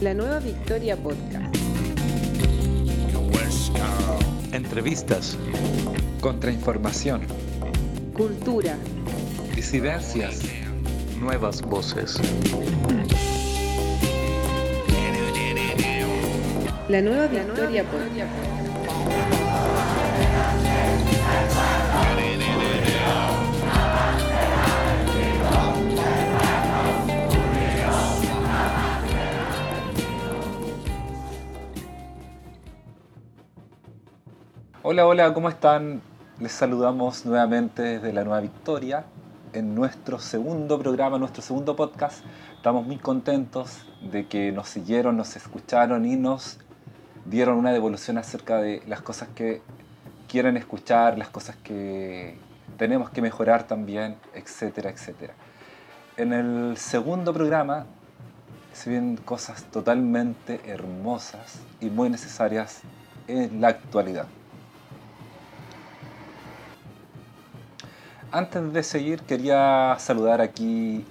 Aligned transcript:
La 0.00 0.14
nueva 0.14 0.38
Victoria 0.38 0.96
Podcast. 0.96 1.56
Entrevistas. 4.52 5.36
Contrainformación. 6.20 7.22
Cultura. 8.12 8.76
Disidencias. 9.56 10.42
Nuevas 11.18 11.62
voces. 11.62 12.20
La 16.88 17.00
nueva 17.02 17.26
Victoria 17.26 17.84
Podcast. 17.84 18.54
Hola, 34.86 35.06
hola, 35.06 35.32
¿cómo 35.32 35.48
están? 35.48 36.02
Les 36.38 36.52
saludamos 36.52 37.24
nuevamente 37.24 37.80
desde 37.80 38.12
la 38.12 38.22
Nueva 38.22 38.40
Victoria 38.40 39.06
en 39.54 39.74
nuestro 39.74 40.18
segundo 40.18 40.78
programa, 40.78 41.18
nuestro 41.18 41.40
segundo 41.42 41.74
podcast. 41.74 42.22
Estamos 42.54 42.84
muy 42.84 42.98
contentos 42.98 43.86
de 44.02 44.26
que 44.26 44.52
nos 44.52 44.68
siguieron, 44.68 45.16
nos 45.16 45.36
escucharon 45.36 46.04
y 46.04 46.16
nos 46.16 46.58
dieron 47.24 47.56
una 47.56 47.72
devolución 47.72 48.18
acerca 48.18 48.58
de 48.58 48.82
las 48.86 49.00
cosas 49.00 49.30
que 49.34 49.62
quieren 50.28 50.58
escuchar, 50.58 51.16
las 51.16 51.30
cosas 51.30 51.56
que 51.56 52.36
tenemos 52.76 53.08
que 53.08 53.22
mejorar 53.22 53.66
también, 53.66 54.16
etcétera, 54.34 54.90
etcétera. 54.90 55.32
En 56.18 56.34
el 56.34 56.76
segundo 56.76 57.32
programa 57.32 57.86
se 58.74 58.90
vienen 58.90 59.16
cosas 59.16 59.64
totalmente 59.64 60.60
hermosas 60.66 61.60
y 61.80 61.88
muy 61.88 62.10
necesarias 62.10 62.82
en 63.28 63.62
la 63.62 63.68
actualidad. 63.68 64.26
Antes 68.34 68.72
de 68.72 68.82
seguir, 68.82 69.20
quería 69.20 69.94
saludar 70.00 70.40
aquí 70.40 71.04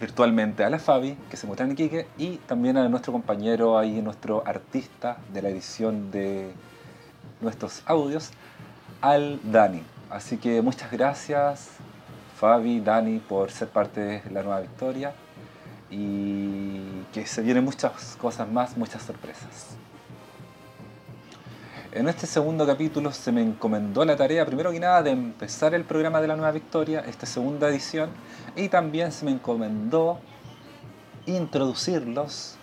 virtualmente 0.00 0.64
a 0.64 0.70
la 0.70 0.78
Fabi, 0.78 1.18
que 1.30 1.36
se 1.36 1.46
muestra 1.46 1.66
en 1.66 1.72
Iquique, 1.72 2.06
y 2.16 2.38
también 2.38 2.78
a 2.78 2.88
nuestro 2.88 3.12
compañero 3.12 3.76
ahí, 3.76 4.00
nuestro 4.00 4.42
artista 4.46 5.18
de 5.34 5.42
la 5.42 5.50
edición 5.50 6.10
de 6.10 6.54
nuestros 7.42 7.82
audios, 7.84 8.30
al 9.02 9.38
Dani. 9.42 9.82
Así 10.08 10.38
que 10.38 10.62
muchas 10.62 10.90
gracias, 10.90 11.68
Fabi, 12.38 12.80
Dani, 12.80 13.18
por 13.18 13.50
ser 13.50 13.68
parte 13.68 14.00
de 14.00 14.30
la 14.30 14.42
nueva 14.42 14.60
victoria 14.60 15.12
y 15.90 17.02
que 17.12 17.26
se 17.26 17.42
vienen 17.42 17.64
muchas 17.66 18.16
cosas 18.18 18.50
más, 18.50 18.78
muchas 18.78 19.02
sorpresas. 19.02 19.76
En 21.94 22.08
este 22.08 22.26
segundo 22.26 22.66
capítulo 22.66 23.12
se 23.12 23.30
me 23.32 23.42
encomendó 23.42 24.02
la 24.06 24.16
tarea, 24.16 24.46
primero 24.46 24.72
que 24.72 24.80
nada, 24.80 25.02
de 25.02 25.10
empezar 25.10 25.74
el 25.74 25.84
programa 25.84 26.22
de 26.22 26.28
la 26.28 26.36
Nueva 26.36 26.50
Victoria, 26.52 27.00
esta 27.06 27.26
segunda 27.26 27.68
edición, 27.68 28.08
y 28.56 28.70
también 28.70 29.12
se 29.12 29.26
me 29.26 29.30
encomendó 29.30 30.18
introducirlos 31.26 32.56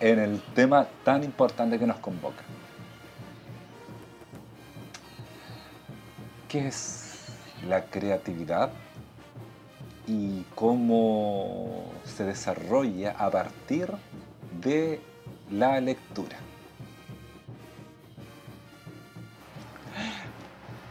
en 0.00 0.18
el 0.18 0.42
tema 0.52 0.88
tan 1.04 1.22
importante 1.22 1.78
que 1.78 1.86
nos 1.86 1.98
convoca. 1.98 2.42
¿Qué 6.48 6.66
es 6.66 7.26
la 7.68 7.84
creatividad 7.84 8.72
y 10.08 10.42
cómo 10.56 11.84
se 12.02 12.24
desarrolla 12.24 13.12
a 13.12 13.30
partir 13.30 13.92
de 14.60 15.00
la 15.52 15.80
lectura? 15.80 16.47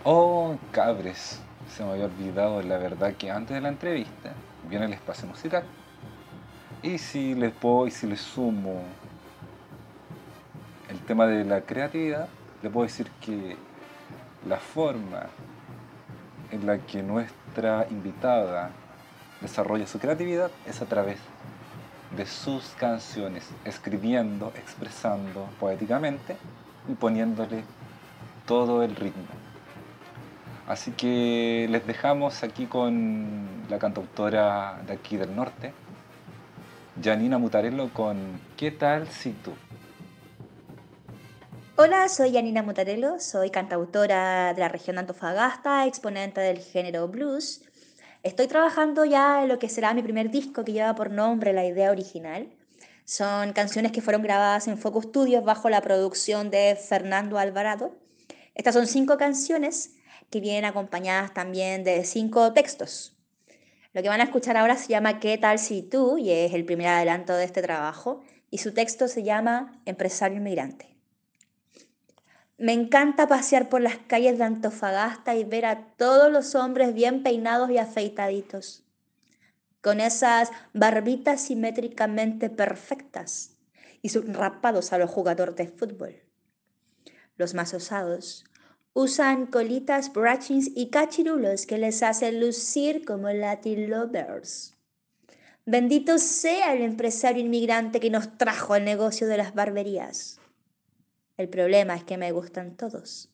Oh, 0.09 0.56
cabres, 0.72 1.41
se 1.68 1.84
me 1.84 1.91
había 1.91 2.06
olvidado 2.06 2.62
la 2.62 2.78
verdad 2.78 3.16
que 3.16 3.29
antes 3.29 3.53
de 3.53 3.59
la 3.59 3.68
entrevista 3.68 4.31
viene 4.69 4.85
el 4.85 4.94
espacio 4.94 5.28
musical. 5.28 5.66
Y 6.81 6.97
si 6.97 7.35
les 7.35 7.51
puedo 7.51 7.88
y 7.88 7.91
si 7.91 8.07
les 8.07 8.22
sumo 8.22 8.84
el 10.88 10.97
tema 11.01 11.28
de 11.28 11.44
la 11.44 11.59
creatividad, 11.59 12.29
les 12.63 12.72
puedo 12.72 12.88
decir 12.88 13.12
que 13.19 13.57
la 14.47 14.56
forma 14.56 15.23
en 16.51 16.66
la 16.66 16.78
que 16.78 17.03
nuestra 17.03 17.85
invitada 17.89 18.69
desarrolla 19.41 19.88
su 19.88 20.00
creatividad 20.00 20.51
es 20.66 20.81
a 20.81 20.85
través 20.85 21.18
de 22.16 22.25
sus 22.25 22.63
canciones, 22.79 23.50
escribiendo, 23.66 24.53
expresando 24.56 25.50
poéticamente 25.59 26.38
y 26.88 26.94
poniéndole 26.94 27.66
todo 28.45 28.84
el 28.84 28.95
ritmo. 28.95 29.47
Así 30.67 30.91
que 30.91 31.66
les 31.69 31.88
dejamos 31.88 32.44
aquí 32.44 32.66
con 32.66 33.47
la 33.69 33.79
cantautora 33.79 34.81
de 34.85 34.94
aquí 34.94 35.16
del 35.16 35.33
norte, 35.33 35.73
Janina 37.01 37.38
Mutarello, 37.38 37.89
con 37.94 38.41
¿Qué 38.57 38.72
tal 38.72 39.07
si 39.07 39.31
tú? 39.31 39.53
Hola, 41.77 42.09
soy 42.09 42.33
Janina 42.33 42.63
Mutarello, 42.63 43.17
soy 43.19 43.50
cantautora 43.50 44.53
de 44.53 44.59
la 44.59 44.67
región 44.67 44.97
de 44.97 45.01
Antofagasta, 45.01 45.85
exponente 45.85 46.41
del 46.41 46.59
género 46.59 47.07
blues. 47.07 47.61
Estoy 48.23 48.47
trabajando 48.47 49.06
ya 49.06 49.44
en 49.44 49.47
lo 49.47 49.59
que 49.59 49.69
será 49.69 49.94
mi 49.94 50.03
primer 50.03 50.31
disco 50.31 50.66
que 50.66 50.73
lleva 50.73 50.95
por 50.95 51.11
nombre 51.11 51.53
La 51.53 51.66
Idea 51.66 51.91
Original. 51.91 52.50
Son 53.06 53.53
canciones 53.53 53.94
que 53.94 54.01
fueron 54.01 54.22
grabadas 54.22 54.67
en 54.67 54.77
Focus 54.77 55.06
Studios 55.06 55.45
bajo 55.45 55.69
la 55.69 55.79
producción 55.79 56.51
de 56.51 56.75
Fernando 56.75 57.38
Alvarado. 57.38 57.95
Estas 58.53 58.73
son 58.73 58.85
cinco 58.85 59.17
canciones 59.17 59.97
que 60.29 60.39
vienen 60.41 60.65
acompañadas 60.65 61.33
también 61.33 61.83
de 61.83 62.03
cinco 62.03 62.53
textos. 62.53 63.15
Lo 63.93 64.01
que 64.01 64.09
van 64.09 64.21
a 64.21 64.25
escuchar 64.25 64.57
ahora 64.57 64.75
se 64.75 64.89
llama 64.89 65.19
¿Qué 65.19 65.38
tal 65.38 65.59
si 65.59 65.81
tú? 65.81 66.17
y 66.17 66.31
es 66.31 66.53
el 66.53 66.65
primer 66.65 66.88
adelanto 66.88 67.33
de 67.33 67.45
este 67.45 67.61
trabajo, 67.61 68.21
y 68.49 68.59
su 68.59 68.73
texto 68.73 69.07
se 69.07 69.23
llama 69.23 69.81
Empresario 69.85 70.38
Inmigrante. 70.38 70.95
Me 72.57 72.73
encanta 72.73 73.27
pasear 73.27 73.69
por 73.69 73.81
las 73.81 73.97
calles 73.97 74.38
de 74.38 74.43
Antofagasta 74.43 75.35
y 75.35 75.43
ver 75.43 75.65
a 75.65 75.88
todos 75.97 76.31
los 76.31 76.55
hombres 76.55 76.94
bien 76.94 77.21
peinados 77.21 77.69
y 77.69 77.77
afeitaditos, 77.77 78.83
con 79.81 79.99
esas 79.99 80.51
barbitas 80.73 81.41
simétricamente 81.41 82.49
perfectas 82.49 83.57
y 84.01 84.09
sus 84.09 84.25
rapados 84.33 84.91
a 84.91 84.97
los 84.97 85.11
jugadores 85.11 85.55
de 85.55 85.67
fútbol. 85.67 86.15
Los 87.35 87.53
más 87.53 87.73
osados 87.73 88.45
usan 88.94 89.46
colitas, 89.46 90.12
brushings 90.14 90.72
y 90.75 90.90
cachirulos 90.90 91.66
que 91.66 91.78
les 91.78 92.03
hacen 92.03 92.40
lucir 92.40 93.06
como 93.06 93.30
Latin 93.30 93.90
lovers. 93.90 94.75
Bendito 95.66 96.18
sea 96.18 96.74
el 96.74 96.81
empresario 96.81 97.44
inmigrante 97.44 98.00
que 98.00 98.09
nos 98.09 98.38
trajo 98.38 98.75
el 98.75 98.86
negocio 98.86 99.28
de 99.28 99.38
las 99.38 99.53
barberías. 99.53 100.40
El 101.36 101.50
problema 101.50 101.96
es 101.96 102.03
que 102.03 102.18
me 102.18 102.31
gustan 102.31 102.75
todos. 102.75 103.30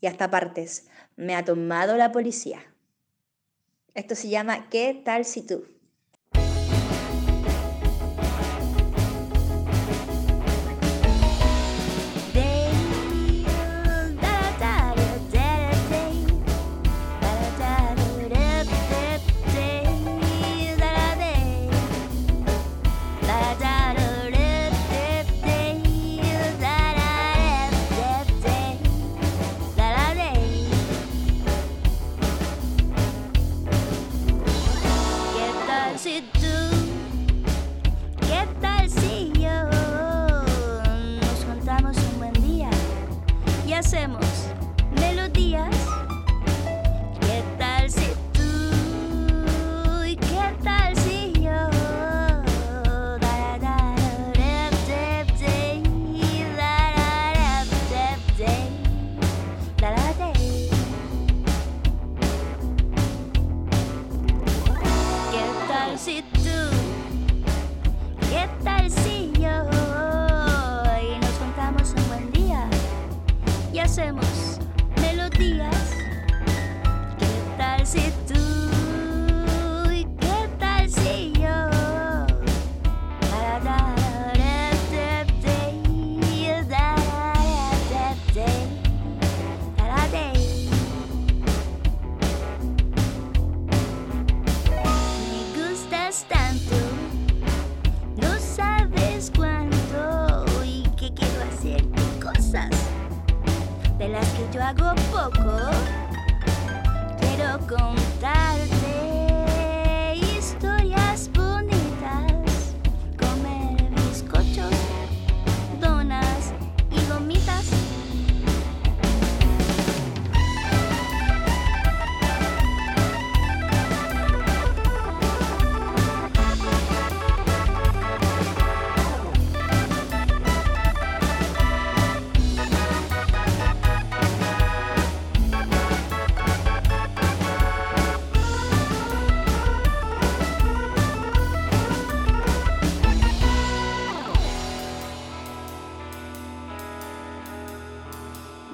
Y 0.00 0.08
hasta 0.08 0.30
partes 0.30 0.88
me 1.16 1.34
ha 1.34 1.44
tomado 1.44 1.96
la 1.96 2.12
policía. 2.12 2.60
Esto 3.94 4.14
se 4.14 4.28
llama 4.28 4.68
¿Qué 4.68 5.00
tal 5.04 5.24
si 5.24 5.46
tú? 5.46 5.75
si 35.98 36.22
tú, 36.32 36.40
¿qué 38.20 38.46
tal 38.60 38.90
si 38.90 39.32
yo 39.32 39.64
nos 41.20 41.44
contamos 41.46 41.96
un 41.96 42.18
buen 42.18 42.32
día 42.34 42.68
y 43.66 43.72
hacemos? 43.72 44.25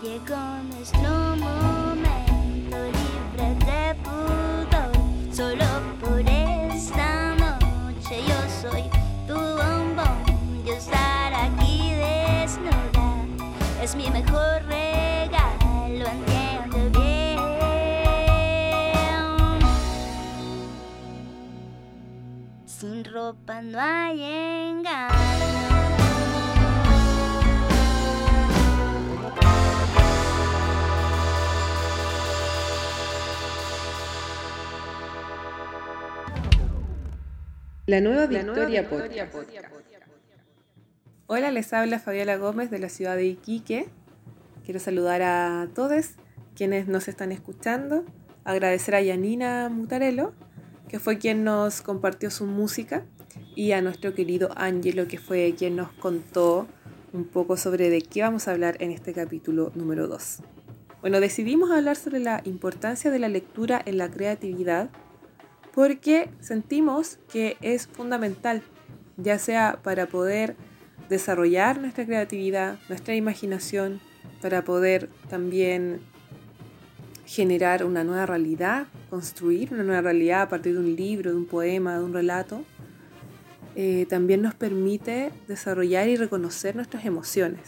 Llegó 0.02 0.36
nuestro 0.74 1.36
momento 1.36 2.76
libre 2.76 3.54
de 3.64 3.94
pudor. 4.02 4.90
Solo 5.32 5.64
por 6.00 6.18
esta 6.28 7.36
noche 7.36 8.24
yo 8.26 8.34
soy 8.60 8.90
tu 9.28 9.34
bombón. 9.34 10.64
Yo 10.66 10.72
estar 10.74 11.32
aquí 11.32 11.92
desnuda 11.94 13.24
es 13.80 13.94
mi 13.94 14.10
mejor 14.10 14.64
regalo. 14.64 16.08
Entiende 16.08 16.98
bien. 16.98 17.38
Sin 22.66 23.04
ropa 23.04 23.62
no 23.62 23.78
hay 23.78 24.20
engaño. 24.20 25.31
La 37.92 38.00
nueva 38.00 38.24
Victoria 38.24 38.88
Podcast. 38.88 39.34
Hola, 41.26 41.50
les 41.50 41.70
habla 41.74 41.98
Fabiola 41.98 42.38
Gómez 42.38 42.70
de 42.70 42.78
la 42.78 42.88
ciudad 42.88 43.16
de 43.16 43.26
Iquique. 43.26 43.86
Quiero 44.64 44.80
saludar 44.80 45.20
a 45.20 45.68
todos 45.74 46.12
quienes 46.56 46.88
nos 46.88 47.06
están 47.08 47.32
escuchando, 47.32 48.06
agradecer 48.44 48.94
a 48.94 49.02
Yanina 49.02 49.68
Mutarello, 49.68 50.32
que 50.88 51.00
fue 51.00 51.18
quien 51.18 51.44
nos 51.44 51.82
compartió 51.82 52.30
su 52.30 52.46
música, 52.46 53.04
y 53.54 53.72
a 53.72 53.82
nuestro 53.82 54.14
querido 54.14 54.48
Angelo, 54.56 55.06
que 55.06 55.18
fue 55.18 55.54
quien 55.54 55.76
nos 55.76 55.92
contó 55.92 56.66
un 57.12 57.26
poco 57.26 57.58
sobre 57.58 57.90
de 57.90 58.00
qué 58.00 58.22
vamos 58.22 58.48
a 58.48 58.52
hablar 58.52 58.78
en 58.80 58.90
este 58.90 59.12
capítulo 59.12 59.70
número 59.74 60.08
2. 60.08 60.38
Bueno, 61.02 61.20
decidimos 61.20 61.70
hablar 61.70 61.96
sobre 61.96 62.20
la 62.20 62.40
importancia 62.46 63.10
de 63.10 63.18
la 63.18 63.28
lectura 63.28 63.82
en 63.84 63.98
la 63.98 64.10
creatividad 64.10 64.88
porque 65.74 66.30
sentimos 66.40 67.18
que 67.30 67.56
es 67.60 67.86
fundamental, 67.86 68.62
ya 69.16 69.38
sea 69.38 69.78
para 69.82 70.06
poder 70.06 70.56
desarrollar 71.08 71.80
nuestra 71.80 72.04
creatividad, 72.04 72.78
nuestra 72.88 73.14
imaginación, 73.14 74.00
para 74.40 74.64
poder 74.64 75.08
también 75.28 76.00
generar 77.26 77.84
una 77.84 78.04
nueva 78.04 78.26
realidad, 78.26 78.86
construir 79.08 79.72
una 79.72 79.84
nueva 79.84 80.02
realidad 80.02 80.42
a 80.42 80.48
partir 80.48 80.74
de 80.74 80.80
un 80.80 80.96
libro, 80.96 81.30
de 81.30 81.36
un 81.36 81.46
poema, 81.46 81.96
de 81.96 82.04
un 82.04 82.12
relato, 82.12 82.64
eh, 83.74 84.06
también 84.08 84.42
nos 84.42 84.54
permite 84.54 85.32
desarrollar 85.48 86.08
y 86.08 86.16
reconocer 86.16 86.76
nuestras 86.76 87.06
emociones. 87.06 87.62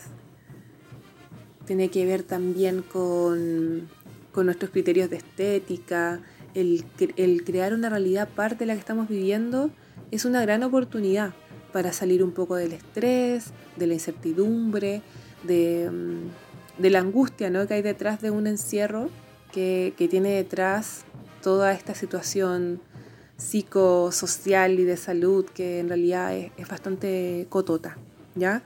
Tiene 1.67 1.89
que 1.89 2.05
ver 2.05 2.25
también 2.25 2.83
con, 2.83 3.89
con 4.33 4.47
nuestros 4.47 4.71
criterios 4.71 5.09
de 5.09 5.17
estética, 5.17 6.21
el, 6.55 7.45
crear 7.45 7.75
una 7.75 7.89
realidad 7.89 8.29
parte 8.29 8.61
de 8.61 8.67
la 8.67 8.75
que 8.75 8.81
estamos 8.81 9.09
viviendo 9.09 9.71
es 10.11 10.25
una 10.25 10.41
gran 10.43 10.63
oportunidad 10.63 11.33
para 11.73 11.93
salir 11.93 12.23
un 12.23 12.33
poco 12.33 12.57
del 12.57 12.73
estrés, 12.73 13.53
de 13.77 13.87
la 13.87 13.95
incertidumbre, 13.95 15.03
de, 15.43 15.91
de 16.79 16.91
la 16.91 17.01
angustia 17.01 17.51
¿no? 17.51 17.67
que 17.67 17.75
hay 17.75 17.83
detrás 17.83 18.21
de 18.21 18.31
un 18.31 18.47
encierro 18.47 19.11
que, 19.53 19.95
tiene 20.11 20.31
detrás 20.31 21.05
toda 21.43 21.73
esta 21.73 21.95
situación 21.95 22.81
psicosocial 23.37 24.79
y 24.79 24.85
de 24.85 24.97
salud 24.97 25.45
que 25.47 25.81
en 25.81 25.89
realidad 25.89 26.37
es, 26.37 26.53
es 26.57 26.69
bastante 26.69 27.47
cotota. 27.49 27.99
¿ya? 28.35 28.63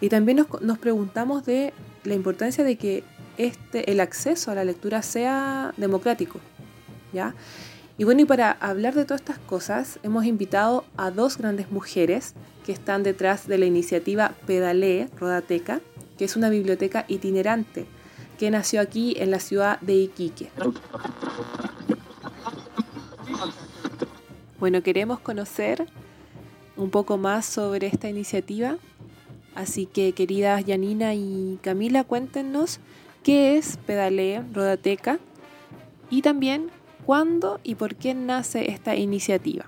Y 0.00 0.08
también 0.08 0.38
nos, 0.38 0.62
nos 0.62 0.78
preguntamos 0.78 1.44
de 1.44 1.72
la 2.04 2.14
importancia 2.14 2.64
de 2.64 2.76
que 2.76 3.04
este, 3.38 3.90
el 3.90 4.00
acceso 4.00 4.50
a 4.50 4.54
la 4.54 4.64
lectura 4.64 5.02
sea 5.02 5.74
democrático. 5.76 6.40
Y 7.98 8.04
bueno, 8.04 8.20
y 8.20 8.24
para 8.26 8.50
hablar 8.50 8.94
de 8.94 9.04
todas 9.04 9.22
estas 9.22 9.38
cosas, 9.38 9.98
hemos 10.02 10.26
invitado 10.26 10.84
a 10.96 11.10
dos 11.10 11.38
grandes 11.38 11.70
mujeres 11.70 12.34
que 12.64 12.72
están 12.72 13.02
detrás 13.02 13.46
de 13.48 13.56
la 13.56 13.66
iniciativa 13.66 14.34
Pedalee 14.46 15.08
Rodateca, 15.18 15.80
que 16.18 16.26
es 16.26 16.36
una 16.36 16.50
biblioteca 16.50 17.06
itinerante 17.08 17.86
que 18.38 18.50
nació 18.50 18.80
aquí 18.80 19.14
en 19.18 19.30
la 19.30 19.40
ciudad 19.40 19.80
de 19.80 19.94
Iquique. 19.94 20.50
Bueno, 24.58 24.82
queremos 24.82 25.20
conocer 25.20 25.86
un 26.76 26.90
poco 26.90 27.16
más 27.16 27.46
sobre 27.46 27.86
esta 27.86 28.08
iniciativa, 28.10 28.76
así 29.54 29.86
que 29.86 30.12
queridas 30.12 30.64
Yanina 30.64 31.14
y 31.14 31.58
Camila, 31.62 32.04
cuéntenos 32.04 32.80
qué 33.22 33.56
es 33.56 33.78
Pedalee 33.78 34.42
Rodateca 34.52 35.18
y 36.10 36.22
también 36.22 36.70
cuándo 37.06 37.60
y 37.62 37.76
por 37.76 37.94
qué 37.94 38.14
nace 38.14 38.72
esta 38.72 38.96
iniciativa. 38.96 39.64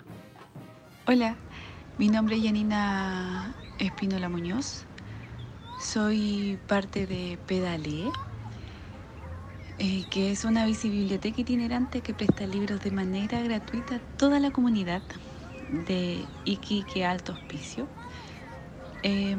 Hola, 1.06 1.36
mi 1.96 2.08
nombre 2.08 2.36
es 2.36 2.42
Yanina 2.42 3.54
Espínola 3.78 4.28
Muñoz. 4.28 4.84
Soy 5.80 6.58
parte 6.66 7.06
de 7.06 7.38
Pedale, 7.46 8.10
eh, 9.78 10.04
que 10.10 10.32
es 10.32 10.44
una 10.44 10.66
biblioteca 10.66 11.40
itinerante 11.40 12.00
que 12.00 12.12
presta 12.12 12.44
libros 12.44 12.80
de 12.80 12.90
manera 12.90 13.40
gratuita 13.40 13.94
a 13.96 14.00
toda 14.16 14.40
la 14.40 14.50
comunidad 14.50 15.02
de 15.86 16.24
Iquique 16.44 17.04
Alto 17.04 17.34
Hospicio. 17.34 17.86
Eh, 19.04 19.36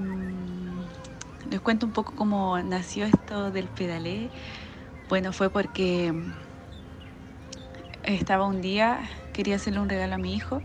les 1.51 1.59
cuento 1.59 1.85
un 1.85 1.91
poco 1.91 2.13
cómo 2.15 2.57
nació 2.59 3.05
esto 3.05 3.51
del 3.51 3.67
Pedale. 3.67 4.29
Bueno, 5.09 5.33
fue 5.33 5.49
porque 5.49 6.13
estaba 8.13 8.45
un 8.45 8.61
día, 8.61 9.09
quería 9.33 9.55
hacerle 9.55 9.79
un 9.79 9.89
regalo 9.89 10.15
a 10.15 10.17
mi 10.17 10.33
hijo 10.35 10.61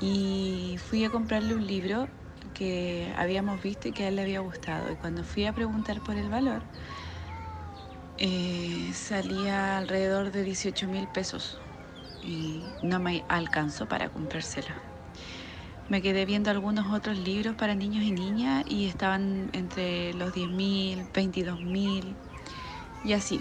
y 0.00 0.76
fui 0.78 1.04
a 1.04 1.10
comprarle 1.10 1.54
un 1.54 1.66
libro 1.66 2.08
que 2.54 3.12
habíamos 3.16 3.62
visto 3.62 3.88
y 3.88 3.92
que 3.92 4.04
a 4.04 4.08
él 4.08 4.16
le 4.16 4.22
había 4.22 4.40
gustado. 4.40 4.92
Y 4.92 4.96
cuando 4.96 5.24
fui 5.24 5.46
a 5.46 5.52
preguntar 5.52 6.00
por 6.00 6.16
el 6.16 6.28
valor, 6.28 6.62
eh, 8.18 8.92
salía 8.94 9.78
alrededor 9.78 10.30
de 10.30 10.42
18 10.42 10.86
mil 10.86 11.06
pesos 11.08 11.58
y 12.22 12.62
no 12.82 13.00
me 13.00 13.24
alcanzó 13.28 13.86
para 13.86 14.08
comprársela. 14.08 14.76
Me 15.88 16.00
quedé 16.00 16.24
viendo 16.24 16.50
algunos 16.50 16.92
otros 16.92 17.18
libros 17.18 17.56
para 17.56 17.74
niños 17.74 18.04
y 18.04 18.12
niñas 18.12 18.64
y 18.68 18.86
estaban 18.86 19.50
entre 19.52 20.14
los 20.14 20.32
10 20.32 20.48
mil, 20.50 21.04
22 21.12 21.60
mil 21.60 22.16
y 23.04 23.12
así 23.12 23.40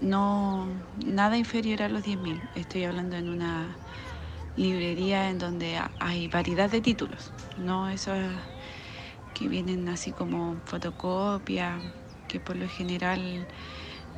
no 0.00 0.68
nada 1.04 1.36
inferior 1.38 1.82
a 1.82 1.88
los 1.88 2.02
10.000. 2.02 2.42
Estoy 2.54 2.84
hablando 2.84 3.16
en 3.16 3.28
una 3.28 3.78
librería 4.56 5.30
en 5.30 5.38
donde 5.38 5.78
hay 5.98 6.28
variedad 6.28 6.70
de 6.70 6.80
títulos, 6.80 7.32
no 7.56 7.88
esos 7.90 8.16
que 9.34 9.48
vienen 9.48 9.88
así 9.88 10.12
como 10.12 10.60
fotocopia, 10.64 11.82
que 12.26 12.40
por 12.40 12.56
lo 12.56 12.68
general 12.68 13.46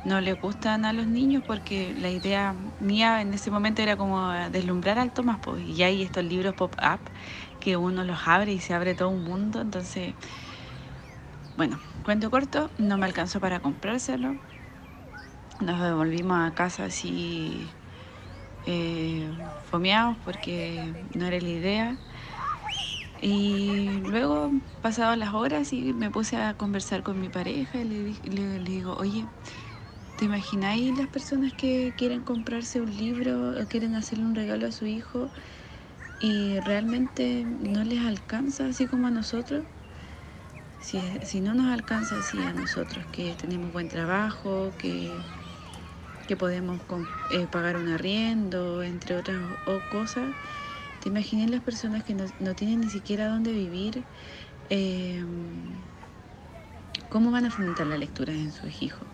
no 0.03 0.21
le 0.21 0.33
gustan 0.33 0.85
a 0.85 0.93
los 0.93 1.07
niños 1.07 1.43
porque 1.45 1.93
la 1.93 2.09
idea 2.09 2.55
mía 2.79 3.21
en 3.21 3.33
ese 3.33 3.51
momento 3.51 3.81
era 3.81 3.97
como 3.97 4.31
deslumbrar 4.49 4.97
al 4.97 5.11
Tomás, 5.11 5.39
pues, 5.41 5.63
y 5.63 5.83
hay 5.83 6.03
estos 6.03 6.23
libros 6.23 6.53
pop-up 6.55 7.01
que 7.59 7.75
uno 7.77 8.03
los 8.05 8.19
abre 8.25 8.53
y 8.53 8.59
se 8.59 8.73
abre 8.73 8.95
todo 8.95 9.09
un 9.09 9.23
mundo, 9.23 9.61
entonces, 9.61 10.15
bueno, 11.57 11.79
cuento 12.03 12.31
corto, 12.31 12.71
no 12.77 12.97
me 12.97 13.05
alcanzó 13.05 13.39
para 13.41 13.59
comprárselo, 13.59 14.37
nos 15.59 15.81
devolvimos 15.81 16.37
a 16.39 16.53
casa 16.53 16.85
así 16.85 17.77
eh, 18.63 19.31
fomeados 19.63 20.17
porque 20.23 20.95
no 21.15 21.25
era 21.27 21.39
la 21.41 21.49
idea. 21.49 22.01
Y 23.21 24.03
luego, 24.07 24.51
pasadas 24.79 25.17
las 25.17 25.33
horas, 25.33 25.73
y 25.73 25.93
me 25.93 26.09
puse 26.11 26.37
a 26.37 26.55
conversar 26.55 27.03
con 27.03 27.19
mi 27.19 27.29
pareja 27.29 27.79
y 27.81 27.83
le, 27.85 28.03
le- 28.23 28.59
le 28.59 28.71
digo, 28.71 28.95
oye, 28.95 29.29
¿te 30.15 30.25
imagináis 30.25 30.97
las 30.97 31.09
personas 31.09 31.53
que 31.53 31.95
quieren 31.97 32.23
comprarse 32.23 32.81
un 32.81 32.95
libro 32.95 33.51
o 33.61 33.67
quieren 33.67 33.95
hacerle 33.95 34.25
un 34.25 34.35
regalo 34.35 34.67
a 34.67 34.71
su 34.73 34.85
hijo 34.87 35.31
y 36.19 36.59
realmente 36.61 37.45
no 37.47 37.83
les 37.85 38.01
alcanza 38.01 38.67
así 38.67 38.87
como 38.87 39.07
a 39.07 39.11
nosotros? 39.11 39.65
Si, 40.77 41.19
si 41.25 41.41
no 41.41 41.53
nos 41.55 41.67
alcanza 41.71 42.17
así 42.17 42.43
a 42.45 42.53
nosotros, 42.53 43.05
que 43.07 43.35
tenemos 43.35 43.71
buen 43.73 43.87
trabajo, 43.89 44.75
que, 44.77 45.27
que 46.29 46.37
podemos 46.37 46.83
eh, 47.29 47.47
pagar 47.47 47.75
un 47.77 47.89
arriendo, 47.89 48.83
entre 48.83 49.15
otras 49.17 49.41
o- 49.65 49.81
cosas, 49.89 50.35
¿te 50.99 51.09
imaginas 51.09 51.49
las 51.49 51.61
personas 51.63 52.03
que 52.03 52.13
no, 52.15 52.25
no 52.39 52.55
tienen 52.55 52.81
ni 52.81 52.89
siquiera 52.91 53.27
dónde 53.29 53.51
vivir? 53.53 54.07
Eh, 54.69 55.25
¿Cómo 57.09 57.31
van 57.31 57.45
a 57.45 57.51
fomentar 57.51 57.87
la 57.87 57.97
lectura 57.97 58.33
en 58.33 58.51
sus 58.51 58.81
hijos? 58.83 59.07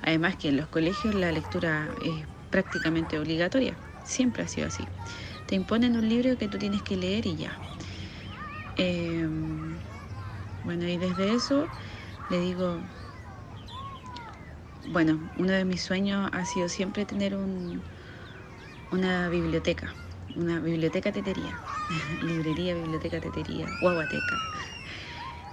Además 0.00 0.36
que 0.36 0.48
en 0.48 0.56
los 0.56 0.68
colegios 0.68 1.14
la 1.14 1.30
lectura 1.32 1.94
es 2.00 2.26
prácticamente 2.50 3.18
obligatoria, 3.18 3.78
siempre 4.02 4.42
ha 4.42 4.48
sido 4.48 4.66
así. 4.66 4.88
Te 5.46 5.54
imponen 5.54 5.96
un 5.96 6.08
libro 6.08 6.36
que 6.38 6.48
tú 6.48 6.58
tienes 6.58 6.82
que 6.82 6.96
leer 6.96 7.26
y 7.26 7.36
ya. 7.36 7.62
Eh, 8.76 9.26
bueno, 10.62 10.86
y 10.88 10.98
desde 10.98 11.34
eso 11.34 11.70
le 12.28 12.40
digo, 12.40 12.84
bueno, 14.86 15.30
uno 15.34 15.52
de 15.52 15.64
mis 15.64 15.82
sueños 15.82 16.28
ha 16.32 16.44
sido 16.44 16.68
siempre 16.68 17.06
tener 17.06 17.36
un, 17.36 17.86
una 18.90 19.28
biblioteca, 19.28 19.96
una 20.34 20.60
biblioteca 20.60 21.12
tetería, 21.12 21.62
librería, 22.20 22.74
biblioteca 22.74 23.20
tetería, 23.20 23.72
guaguateca. 23.78 24.42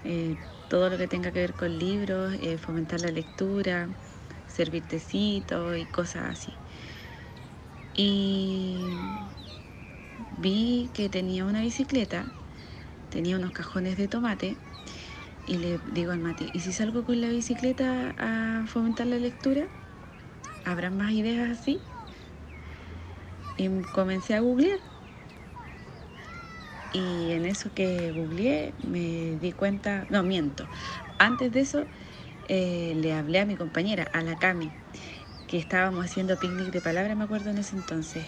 Eh, 0.05 0.37
todo 0.67 0.89
lo 0.89 0.97
que 0.97 1.07
tenga 1.07 1.31
que 1.31 1.39
ver 1.39 1.55
con 1.55 1.77
libros, 1.79 2.33
eh, 2.39 2.57
fomentar 2.57 3.01
la 3.01 3.11
lectura, 3.11 3.95
servir 4.47 4.87
tecito 4.87 5.75
y 5.77 5.87
cosas 5.87 6.23
así. 6.31 6.61
Y 7.93 8.89
vi 10.17 10.91
que 10.93 11.09
tenía 11.09 11.45
una 11.45 11.61
bicicleta, 11.61 12.35
tenía 13.09 13.37
unos 13.37 13.53
cajones 13.53 13.97
de 13.97 14.07
tomate 14.09 14.63
y 15.45 15.55
le 15.57 15.79
digo 15.85 16.11
al 16.11 16.19
Mati, 16.19 16.49
¿y 16.53 16.61
si 16.61 16.73
salgo 16.73 17.05
con 17.05 17.21
la 17.21 17.29
bicicleta 17.29 18.13
a 18.17 18.65
fomentar 18.67 19.07
la 19.07 19.17
lectura? 19.19 19.69
¿Habrá 20.63 20.89
más 20.91 21.13
ideas 21.13 21.49
así? 21.51 21.87
Y 23.57 23.81
comencé 23.91 24.35
a 24.35 24.41
googlear. 24.41 24.79
Y 26.91 27.31
en 27.31 27.45
eso 27.45 27.73
que 27.73 28.11
googleé 28.11 28.75
me 28.83 29.37
di 29.39 29.51
cuenta, 29.51 30.05
no 30.09 30.23
miento, 30.23 30.69
antes 31.17 31.51
de 31.51 31.61
eso 31.61 31.89
eh, 32.45 32.93
le 32.97 33.13
hablé 33.13 33.39
a 33.39 33.45
mi 33.45 33.55
compañera, 33.57 34.03
a 34.13 34.23
la 34.23 34.37
Cami, 34.39 34.75
que 35.47 35.57
estábamos 35.59 36.05
haciendo 36.05 36.39
picnic 36.39 36.71
de 36.71 36.81
palabra, 36.81 37.15
me 37.15 37.25
acuerdo 37.25 37.51
en 37.51 37.59
ese 37.59 37.75
entonces. 37.77 38.27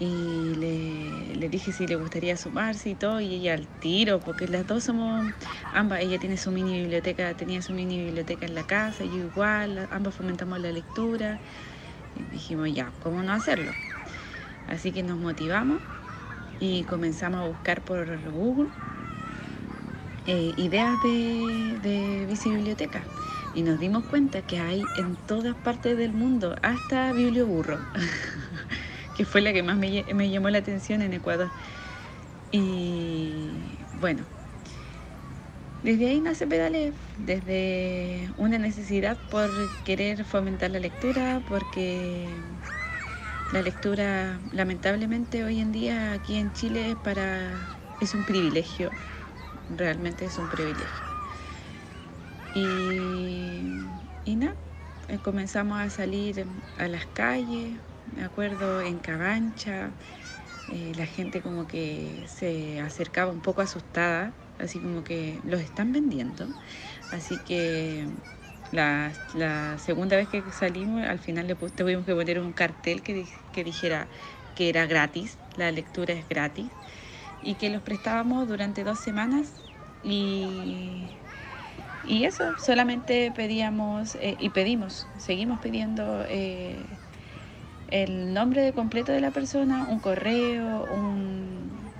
Y 0.00 0.54
le, 0.56 1.34
le 1.36 1.48
dije 1.48 1.72
si 1.72 1.86
le 1.88 1.96
gustaría 1.96 2.36
sumarse 2.36 2.90
y 2.90 2.94
todo, 2.96 3.20
y 3.20 3.34
ella 3.34 3.54
al 3.54 3.68
tiro, 3.68 4.20
porque 4.20 4.46
las 4.48 4.66
dos 4.66 4.84
somos, 4.84 5.34
ambas, 5.72 6.00
ella 6.02 6.18
tiene 6.20 6.36
su 6.36 6.52
mini 6.52 6.80
biblioteca, 6.82 7.34
tenía 7.36 7.62
su 7.62 7.72
mini 7.72 7.98
biblioteca 8.04 8.46
en 8.46 8.54
la 8.54 8.64
casa, 8.64 9.04
yo 9.04 9.20
igual, 9.26 9.88
ambas 9.90 10.14
fomentamos 10.14 10.60
la 10.60 10.70
lectura. 10.72 11.40
Y 12.14 12.24
dijimos, 12.26 12.72
ya, 12.72 12.94
¿cómo 13.00 13.22
no 13.22 13.32
hacerlo? 13.32 13.78
Así 14.66 14.92
que 14.92 15.02
nos 15.02 15.18
motivamos 15.18 15.82
y 16.58 16.84
comenzamos 16.84 17.40
a 17.40 17.44
buscar 17.46 17.82
por 17.84 18.30
Google 18.30 18.70
eh, 20.24 20.52
ideas 20.56 21.00
de, 21.00 21.78
de 21.80 22.26
bicibiblioteca. 22.26 23.10
Y 23.52 23.62
nos 23.62 23.78
dimos 23.78 24.04
cuenta 24.06 24.42
que 24.42 24.58
hay 24.60 24.90
en 24.94 25.16
todas 25.16 25.56
partes 25.56 25.96
del 25.96 26.12
mundo, 26.12 26.54
hasta 26.62 27.12
Biblioburro, 27.12 27.88
que 29.18 29.24
fue 29.24 29.40
la 29.40 29.52
que 29.52 29.64
más 29.64 29.76
me, 29.76 30.04
me 30.14 30.30
llamó 30.30 30.48
la 30.48 30.58
atención 30.58 31.02
en 31.02 31.12
Ecuador. 31.12 31.50
Y 32.52 33.50
bueno, 34.00 34.22
desde 35.82 36.08
ahí 36.08 36.20
nace 36.20 36.46
Pedale, 36.46 36.92
desde 37.16 38.30
una 38.36 38.58
necesidad 38.58 39.18
por 39.28 39.50
querer 39.84 40.24
fomentar 40.24 40.70
la 40.70 40.78
lectura, 40.78 41.42
porque 41.48 42.28
la 43.52 43.60
lectura 43.60 44.38
lamentablemente 44.52 45.42
hoy 45.42 45.58
en 45.58 45.72
día 45.72 46.12
aquí 46.12 46.36
en 46.36 46.52
Chile 46.52 46.92
es 46.92 46.96
para 46.96 47.50
es 48.00 48.14
un 48.14 48.24
privilegio, 48.24 48.92
realmente 49.68 50.26
es 50.26 50.38
un 50.38 50.48
privilegio. 50.48 51.08
Y, 52.54 53.88
y 54.24 54.36
nada, 54.36 54.54
comenzamos 55.22 55.80
a 55.80 55.90
salir 55.90 56.46
a 56.76 56.86
las 56.86 57.06
calles, 57.06 57.80
me 58.12 58.24
acuerdo 58.24 58.80
en 58.80 58.98
Cabancha, 59.00 59.96
eh, 60.68 60.92
la 60.96 61.06
gente 61.06 61.42
como 61.42 61.66
que 61.66 62.24
se 62.28 62.80
acercaba 62.80 63.32
un 63.32 63.42
poco 63.42 63.62
asustada, 63.62 64.34
así 64.58 64.80
como 64.80 65.04
que 65.04 65.40
los 65.44 65.60
están 65.60 65.92
vendiendo. 65.92 66.54
Así 67.10 67.38
que 67.38 68.10
la, 68.70 69.12
la 69.32 69.78
segunda 69.78 70.16
vez 70.16 70.28
que 70.28 70.50
salimos, 70.52 71.02
al 71.04 71.18
final 71.20 71.46
le 71.48 71.56
tuvimos 71.56 72.06
que 72.06 72.14
poner 72.14 72.40
un 72.40 72.52
cartel 72.52 73.02
que, 73.02 73.28
que 73.52 73.64
dijera 73.64 74.10
que 74.54 74.68
era 74.68 74.86
gratis, 74.86 75.38
la 75.54 75.70
lectura 75.72 76.14
es 76.14 76.28
gratis, 76.28 76.72
y 77.40 77.56
que 77.56 77.70
los 77.70 77.82
prestábamos 77.82 78.48
durante 78.48 78.84
dos 78.84 78.98
semanas 78.98 79.62
y, 80.02 81.20
y 82.02 82.24
eso, 82.24 82.54
solamente 82.58 83.32
pedíamos 83.32 84.14
eh, 84.16 84.36
y 84.38 84.50
pedimos, 84.50 85.08
seguimos 85.16 85.60
pidiendo 85.60 86.24
eh, 86.28 86.97
el 87.88 88.32
nombre 88.34 88.62
de 88.62 88.72
completo 88.72 89.12
de 89.12 89.20
la 89.20 89.30
persona, 89.30 89.84
un 89.84 90.00
correo, 90.00 90.86
un 90.86 91.90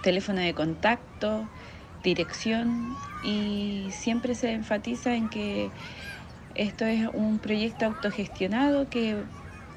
teléfono 0.00 0.40
de 0.40 0.54
contacto, 0.54 1.48
dirección 2.02 2.96
y 3.22 3.90
siempre 3.92 4.34
se 4.34 4.52
enfatiza 4.52 5.14
en 5.16 5.28
que 5.28 5.72
esto 6.54 6.84
es 6.84 7.08
un 7.12 7.38
proyecto 7.38 7.86
autogestionado 7.86 8.88
que, 8.88 9.24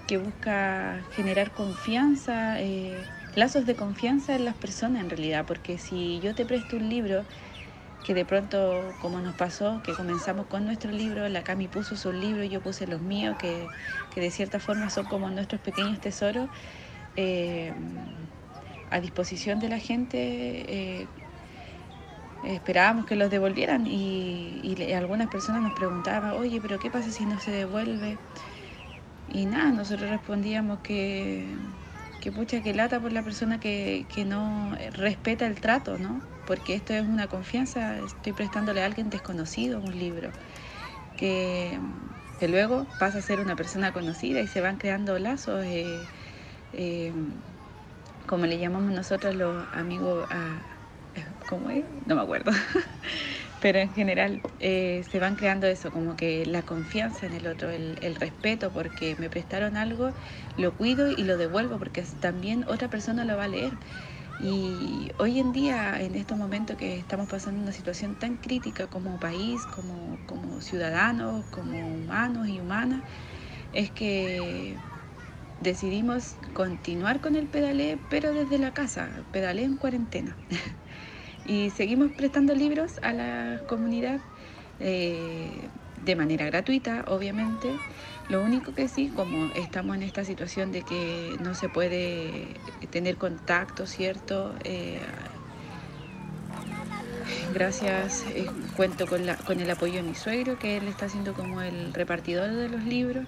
que 0.06 0.18
busca 0.18 1.06
generar 1.12 1.52
confianza, 1.52 2.62
eh, 2.62 3.08
lazos 3.34 3.66
de 3.66 3.76
confianza 3.76 4.36
en 4.36 4.46
las 4.46 4.56
personas 4.56 5.02
en 5.02 5.10
realidad, 5.10 5.46
porque 5.46 5.78
si 5.78 6.20
yo 6.20 6.36
te 6.36 6.46
presto 6.46 6.76
un 6.76 6.90
libro 6.90 7.26
que 8.04 8.14
de 8.14 8.26
pronto, 8.26 8.96
como 9.00 9.22
nos 9.22 9.36
pasó, 9.36 9.82
que 9.84 9.96
comenzamos 9.96 10.48
con 10.48 10.66
nuestro 10.66 10.92
libro, 10.92 11.28
la 11.30 11.44
Cami 11.44 11.68
puso 11.68 11.96
sus 11.98 12.14
libros, 12.14 12.50
yo 12.50 12.62
puse 12.62 12.88
los 12.88 13.02
míos, 13.02 13.36
que, 13.38 13.72
que 14.10 14.22
de 14.22 14.32
cierta 14.32 14.60
forma 14.60 14.90
son 14.90 15.08
como 15.08 15.30
nuestros 15.32 15.62
pequeños 15.62 16.00
tesoros, 16.00 16.50
eh, 17.16 17.74
a 18.90 19.00
disposición 19.02 19.60
de 19.60 19.70
la 19.70 19.80
gente. 19.80 20.18
eh, 21.04 21.10
esperábamos 22.42 23.06
que 23.06 23.16
los 23.16 23.30
devolvieran 23.30 23.88
y, 23.88 24.62
y 24.64 24.94
algunas 24.94 25.28
personas 25.30 25.62
nos 25.64 25.74
preguntaban, 25.74 26.32
oye, 26.32 26.62
pero 26.62 26.80
¿qué 26.80 26.92
pasa 26.92 27.12
si 27.12 27.26
no 27.26 27.40
se 27.40 27.52
devuelve? 27.52 28.20
Y 29.28 29.46
nada, 29.46 29.72
nosotros 29.72 30.10
respondíamos 30.10 30.80
que, 30.82 31.60
que 32.20 32.32
pucha, 32.32 32.62
que 32.62 32.74
lata 32.74 33.02
por 33.02 33.12
la 33.14 33.24
persona 33.24 33.60
que, 33.60 34.08
que 34.10 34.26
no 34.26 34.76
respeta 34.94 35.46
el 35.48 35.60
trato, 35.62 35.98
¿no? 35.98 36.28
Porque 36.48 36.76
esto 36.76 36.94
es 36.96 37.04
una 37.04 37.30
confianza, 37.30 38.02
estoy 38.02 38.34
prestándole 38.34 38.82
a 38.84 38.88
alguien 38.88 39.12
desconocido 39.12 39.82
un 39.82 39.98
libro, 40.00 40.34
que, 41.18 41.82
que 42.40 42.48
luego 42.50 42.88
pasa 42.98 43.20
a 43.20 43.24
ser 43.24 43.42
una 43.42 43.56
persona 43.58 43.94
conocida 43.94 44.42
y 44.42 44.48
se 44.48 44.62
van 44.62 44.78
creando 44.78 45.20
lazos, 45.20 45.64
eh, 45.66 46.10
eh, 46.74 47.14
como 48.26 48.46
le 48.46 48.60
llamamos 48.60 48.92
nosotros 48.92 49.36
los 49.36 49.68
amigos 49.72 50.28
a... 50.30 50.64
¿Cómo 51.48 51.70
es? 51.72 51.86
No 52.06 52.16
me 52.16 52.22
acuerdo. 52.22 52.52
Pero 53.60 53.80
en 53.80 53.94
general 53.94 54.44
eh, 54.60 55.04
se 55.10 55.20
van 55.20 55.36
creando 55.36 55.68
eso, 55.68 55.92
como 55.92 56.16
que 56.16 56.46
la 56.46 56.64
confianza 56.64 57.26
en 57.26 57.34
el 57.34 57.48
otro, 57.48 57.72
el, 57.72 57.98
el 58.02 58.16
respeto, 58.16 58.72
porque 58.74 59.16
me 59.18 59.30
prestaron 59.30 59.78
algo, 59.78 60.14
lo 60.56 60.76
cuido 60.76 61.10
y 61.10 61.24
lo 61.24 61.38
devuelvo, 61.38 61.80
porque 61.80 62.04
también 62.20 62.66
otra 62.68 62.90
persona 62.90 63.26
lo 63.26 63.38
va 63.38 63.46
a 63.46 63.48
leer. 63.48 63.80
Y 64.40 65.12
hoy 65.18 65.40
en 65.40 65.52
día, 65.52 66.00
en 66.02 66.14
estos 66.16 66.38
momentos 66.38 66.78
que 66.78 66.98
estamos 67.00 67.28
pasando 67.28 67.60
una 67.62 67.72
situación 67.72 68.16
tan 68.16 68.38
crítica 68.38 68.88
como 68.88 69.18
país, 69.20 69.66
como, 69.66 70.22
como 70.26 70.62
ciudadanos, 70.62 71.48
como 71.50 71.96
humanos 71.96 72.48
y 72.48 72.60
humanas, 72.62 73.04
es 73.72 73.92
que 73.92 74.82
decidimos 75.60 76.40
continuar 76.54 77.22
con 77.22 77.36
el 77.36 77.50
pedalé, 77.50 77.98
pero 78.10 78.34
desde 78.34 78.60
la 78.60 78.74
casa, 78.74 79.26
pedalé 79.32 79.64
en 79.66 79.78
cuarentena. 79.78 80.42
y 81.44 81.72
seguimos 81.72 82.12
prestando 82.14 82.56
libros 82.56 83.00
a 83.04 83.14
la 83.14 83.64
comunidad 83.68 84.22
eh, 84.80 85.72
de 86.04 86.16
manera 86.16 86.46
gratuita, 86.46 87.06
obviamente. 87.08 87.70
Lo 88.30 88.42
único 88.42 88.74
que 88.74 88.88
sí, 88.88 89.12
como 89.16 89.52
estamos 89.56 89.96
en 89.96 90.04
esta 90.04 90.26
situación 90.26 90.72
de 90.72 90.84
que 90.84 91.38
no 91.42 91.54
se 91.56 91.70
puede 91.70 92.56
tener 92.92 93.18
contacto, 93.18 93.86
¿cierto? 93.86 94.54
Eh, 94.64 95.00
gracias, 97.54 98.26
eh, 98.34 98.50
cuento 98.76 99.08
con, 99.08 99.26
la, 99.26 99.38
con 99.38 99.60
el 99.60 99.70
apoyo 99.70 99.96
de 99.96 100.04
mi 100.04 100.16
suegro, 100.16 100.60
que 100.60 100.78
él 100.78 100.88
está 100.88 101.06
haciendo 101.06 101.34
como 101.34 101.62
el 101.62 101.94
repartidor 101.94 102.52
de 102.52 102.70
los 102.70 102.84
libros. 102.84 103.26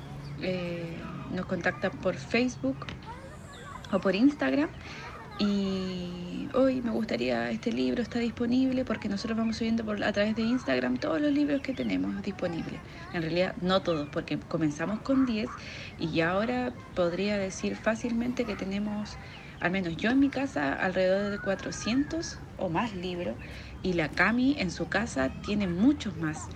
nos 1.34 1.46
contacta 1.46 1.92
por 1.92 2.16
Facebook 2.16 2.88
o 3.92 4.00
por 4.00 4.16
Instagram 4.16 4.70
y 5.39 6.50
hoy 6.53 6.81
me 6.81 6.91
gustaría, 6.91 7.50
este 7.50 7.72
libro 7.72 8.01
está 8.01 8.19
disponible 8.19 8.84
porque 8.84 9.08
nosotros 9.08 9.38
vamos 9.38 9.55
subiendo 9.55 9.86
por, 9.86 10.03
a 10.03 10.12
través 10.12 10.36
de 10.36 10.41
Instagram 10.41 10.98
todos 10.98 11.22
los 11.22 11.31
libros 11.31 11.62
que 11.62 11.74
tenemos 11.74 12.22
disponibles. 12.22 12.79
En 13.13 13.22
realidad 13.22 13.55
no 13.62 13.81
todos, 13.81 14.10
porque 14.10 14.38
comenzamos 14.38 15.00
con 15.00 15.25
10 15.25 15.50
y 15.98 16.19
ahora 16.19 16.74
podría 16.93 17.38
decir 17.38 17.77
fácilmente 17.77 18.43
que 18.43 18.58
tenemos, 18.58 19.15
al 19.62 19.72
menos 19.72 19.96
yo 19.96 20.12
en 20.12 20.19
mi 20.19 20.27
casa, 20.29 20.74
alrededor 20.74 21.31
de 21.31 21.39
400 21.39 22.38
o 22.58 22.69
más 22.69 22.93
libros 22.93 23.36
y 23.81 23.93
la 23.93 24.10
Cami 24.10 24.58
en 24.60 24.72
su 24.72 24.89
casa 24.89 25.31
tiene 25.46 25.67
muchos 25.67 26.17
más. 26.17 26.50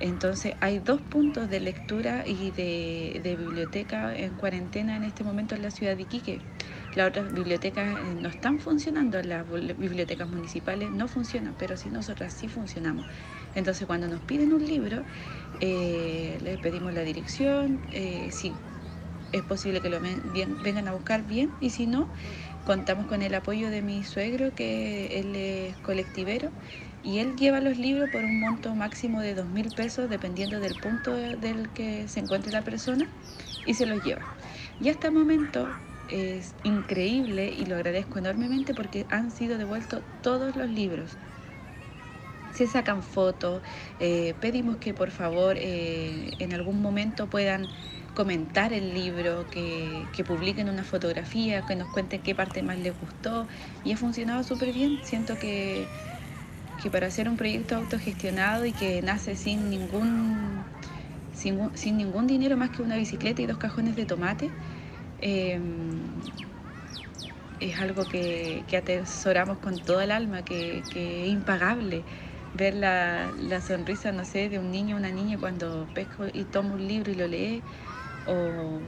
Entonces 0.00 0.54
hay 0.60 0.80
dos 0.80 1.00
puntos 1.00 1.48
de 1.48 1.60
lectura 1.60 2.24
y 2.26 2.50
de, 2.50 3.20
de 3.22 3.36
biblioteca 3.36 4.12
en 4.12 4.34
cuarentena 4.34 4.96
en 4.96 5.04
este 5.04 5.22
momento 5.22 5.54
en 5.54 5.62
la 5.62 5.70
ciudad 5.70 5.94
de 5.96 6.02
Iquique 6.02 6.40
las 6.94 7.08
otras 7.08 7.32
bibliotecas 7.32 7.98
eh, 7.98 8.14
no 8.20 8.28
están 8.28 8.58
funcionando, 8.58 9.20
las 9.22 9.46
bibliotecas 9.50 10.28
municipales 10.28 10.90
no 10.90 11.08
funcionan, 11.08 11.54
pero 11.58 11.76
sí 11.76 11.88
nosotras 11.90 12.32
sí 12.32 12.48
funcionamos. 12.48 13.06
Entonces 13.54 13.86
cuando 13.86 14.08
nos 14.08 14.20
piden 14.20 14.52
un 14.52 14.64
libro, 14.64 15.02
eh, 15.60 16.38
les 16.42 16.58
pedimos 16.58 16.94
la 16.94 17.02
dirección, 17.02 17.80
eh, 17.92 18.28
si 18.30 18.52
es 19.32 19.42
posible 19.42 19.80
que 19.80 19.90
lo 19.90 20.00
vengan 20.00 20.88
a 20.88 20.92
buscar 20.92 21.26
bien 21.26 21.50
y 21.60 21.70
si 21.70 21.86
no, 21.86 22.08
contamos 22.64 23.06
con 23.06 23.22
el 23.22 23.34
apoyo 23.34 23.70
de 23.70 23.82
mi 23.82 24.04
suegro, 24.04 24.54
que 24.54 25.18
él 25.18 25.34
es 25.36 25.76
colectivero, 25.78 26.50
y 27.02 27.18
él 27.18 27.36
lleva 27.36 27.60
los 27.60 27.76
libros 27.76 28.08
por 28.10 28.24
un 28.24 28.40
monto 28.40 28.74
máximo 28.74 29.20
de 29.20 29.34
dos 29.34 29.46
mil 29.46 29.70
pesos, 29.70 30.08
dependiendo 30.08 30.60
del 30.60 30.74
punto 30.76 31.12
del 31.14 31.68
que 31.70 32.08
se 32.08 32.20
encuentre 32.20 32.52
la 32.52 32.62
persona, 32.62 33.06
y 33.66 33.74
se 33.74 33.86
los 33.86 34.02
lleva. 34.04 34.22
Y 34.80 34.88
hasta 34.88 35.08
el 35.08 35.14
momento 35.14 35.68
es 36.08 36.54
increíble 36.64 37.54
y 37.56 37.66
lo 37.66 37.76
agradezco 37.76 38.18
enormemente 38.18 38.74
porque 38.74 39.06
han 39.10 39.30
sido 39.30 39.58
devueltos 39.58 40.02
todos 40.22 40.56
los 40.56 40.68
libros. 40.68 41.16
Se 42.52 42.66
sacan 42.66 43.02
fotos, 43.02 43.62
eh, 43.98 44.34
pedimos 44.40 44.76
que 44.76 44.94
por 44.94 45.10
favor 45.10 45.56
eh, 45.58 46.30
en 46.38 46.52
algún 46.54 46.80
momento 46.80 47.26
puedan 47.28 47.66
comentar 48.14 48.72
el 48.72 48.94
libro, 48.94 49.44
que, 49.50 50.06
que, 50.12 50.24
publiquen 50.24 50.68
una 50.68 50.84
fotografía, 50.84 51.66
que 51.66 51.74
nos 51.74 51.88
cuenten 51.88 52.22
qué 52.22 52.34
parte 52.34 52.62
más 52.62 52.78
les 52.78 52.98
gustó 53.00 53.48
y 53.84 53.92
ha 53.92 53.96
funcionado 53.96 54.44
súper 54.44 54.72
bien. 54.72 55.00
Siento 55.02 55.36
que, 55.36 55.88
que 56.80 56.90
para 56.90 57.08
hacer 57.08 57.28
un 57.28 57.36
proyecto 57.36 57.76
autogestionado 57.76 58.66
y 58.66 58.72
que 58.72 59.02
nace 59.02 59.34
sin 59.36 59.68
ningún, 59.68 60.64
sin, 61.34 61.76
sin 61.76 61.96
ningún 61.96 62.26
dinero 62.26 62.56
más 62.56 62.70
que 62.70 62.82
una 62.82 62.96
bicicleta 62.96 63.42
y 63.42 63.46
dos 63.46 63.58
cajones 63.58 63.96
de 63.96 64.06
tomate, 64.06 64.50
Em, 65.26 66.20
es 67.58 67.78
algo 67.78 68.04
que, 68.08 68.66
atesoramos 68.76 69.58
con 69.58 69.78
todo 69.80 70.00
el 70.02 70.10
alma, 70.10 70.42
que, 70.44 70.84
es 70.90 71.28
impagable. 71.28 72.04
Ver 72.52 72.74
la, 72.74 73.60
sonrisa, 73.62 74.12
no 74.12 74.24
sé, 74.24 74.48
de 74.50 74.58
un 74.58 74.70
niño 74.70 74.96
o 74.96 74.98
una 74.98 75.10
niña 75.10 75.38
cuando 75.38 75.88
pesco 75.94 76.26
y 76.32 76.44
toma 76.44 76.74
un 76.74 76.86
libro 76.86 77.10
y 77.12 77.14
lo 77.14 77.26
lee, 77.26 77.62
o, 78.26 78.82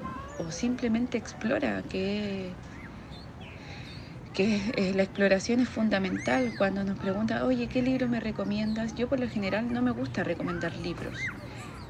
simplemente 0.51 1.17
explora, 1.19 1.83
que, 1.89 2.53
que 4.35 4.93
la 4.95 5.03
exploración 5.05 5.61
es 5.61 5.69
fundamental. 5.71 6.53
Cuando 6.57 6.85
nos 6.85 6.99
preguntan, 6.99 7.43
oye, 7.45 7.69
¿qué 7.69 7.81
libro 7.83 8.09
me 8.09 8.21
recomiendas? 8.21 8.95
Yo 8.95 9.09
por 9.09 9.21
lo 9.21 9.29
general 9.29 9.73
no 9.73 9.81
me 9.83 9.91
gusta 9.91 10.23
recomendar 10.23 10.77
libros. 10.77 11.31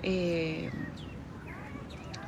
Eh, 0.03 0.71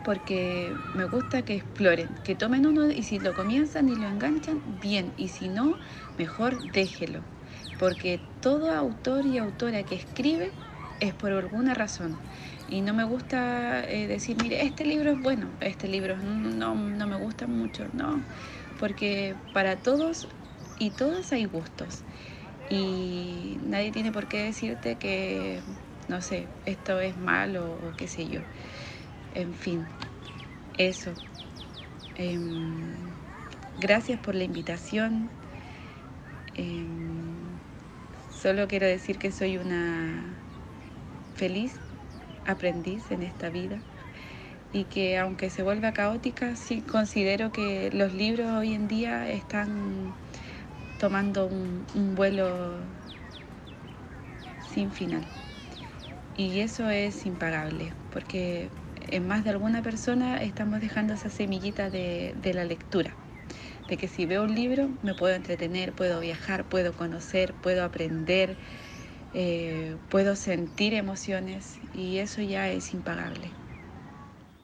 porque 0.09 0.75
me 0.95 1.05
gusta 1.05 1.43
que 1.43 1.55
exploren, 1.55 2.09
que 2.25 2.35
tomen 2.35 2.65
uno 2.65 2.91
y 2.91 3.03
si 3.03 3.21
lo 3.21 3.35
comienzan 3.35 3.91
y 3.91 3.97
lo 3.97 4.09
enganchan, 4.09 4.63
bien, 4.81 5.13
y 5.19 5.29
si 5.29 5.49
no, 5.49 5.77
mejor 6.17 6.63
déjelo, 6.73 7.21
porque 7.79 8.19
todo 8.41 8.73
autor 8.73 9.27
y 9.27 9.37
autora 9.37 9.83
que 9.83 9.97
escribe 9.97 10.51
es 11.01 11.13
por 11.13 11.33
alguna 11.33 11.75
razón. 11.75 12.17
Y 12.71 12.81
no 12.81 12.95
me 12.95 13.05
gusta 13.05 13.85
eh, 13.85 14.07
decir, 14.07 14.39
mire, 14.39 14.65
este 14.65 14.87
libro 14.87 15.11
es 15.11 15.21
bueno, 15.21 15.51
este 15.61 15.89
libro 15.89 16.17
no, 16.17 16.75
no 16.75 17.07
me 17.07 17.17
gusta 17.17 17.47
mucho, 17.47 17.85
no, 17.93 18.23
porque 18.79 19.37
para 19.53 19.77
todos 19.77 20.27
y 20.79 20.89
todas 20.89 21.33
hay 21.33 21.45
gustos. 21.45 22.01
Y 22.71 23.59
nadie 23.61 23.93
tiene 23.93 24.11
por 24.11 24.27
qué 24.27 24.43
decirte 24.45 24.97
que, 24.97 25.61
no 26.09 26.23
sé, 26.23 26.47
esto 26.65 26.99
es 26.99 27.19
malo 27.19 27.75
o 27.75 27.95
qué 27.95 28.09
sé 28.09 28.27
yo. 28.27 28.41
En 29.35 29.55
fin, 29.55 29.87
eso. 30.77 31.13
Em, 32.17 32.95
gracias 33.79 34.19
por 34.19 34.35
la 34.35 34.45
invitación. 34.45 35.29
Em, 36.55 37.59
solo 38.31 38.67
quiero 38.67 38.87
decir 38.87 39.19
que 39.19 39.31
soy 39.31 39.57
una 39.57 40.35
feliz 41.35 41.77
aprendiz 42.47 43.11
en 43.11 43.23
esta 43.23 43.51
vida 43.51 43.79
y 44.73 44.85
que 44.85 45.19
aunque 45.19 45.51
se 45.51 45.63
vuelva 45.63 45.93
caótica, 45.93 46.57
sí 46.57 46.83
considero 46.83 47.53
que 47.53 47.91
los 47.93 48.13
libros 48.13 48.51
hoy 48.51 48.75
en 48.75 48.89
día 48.89 49.31
están 49.31 50.13
tomando 50.99 51.47
un, 51.47 51.87
un 51.95 52.15
vuelo 52.15 52.81
sin 54.75 54.91
final. 54.91 55.23
Y 56.37 56.61
eso 56.61 56.89
es 56.91 57.27
impagable, 57.27 57.93
porque 58.13 58.69
en 59.11 59.27
más 59.27 59.45
de 59.45 59.51
alguna 59.51 59.83
persona 59.83 60.43
estamos 60.43 60.81
dejando 60.81 61.15
esa 61.15 61.31
semillita 61.31 61.91
de, 61.91 62.35
la 62.55 62.65
lectura, 62.65 63.15
de 63.89 63.97
que 63.97 64.09
si 64.09 64.27
veo 64.27 64.45
un 64.45 64.55
libro 64.55 64.89
me 65.03 65.15
puedo 65.15 65.35
entretener, 65.35 65.93
puedo 65.93 66.21
viajar, 66.21 66.65
puedo 66.65 66.93
conocer, 66.93 67.55
puedo 67.55 67.85
aprender, 67.85 68.57
eh, 69.35 69.97
puedo 70.11 70.37
sentir 70.37 70.95
emociones 70.95 71.79
y 71.95 72.19
eso 72.19 72.43
ya 72.43 72.69
es 72.69 72.93
impagable. 72.95 73.51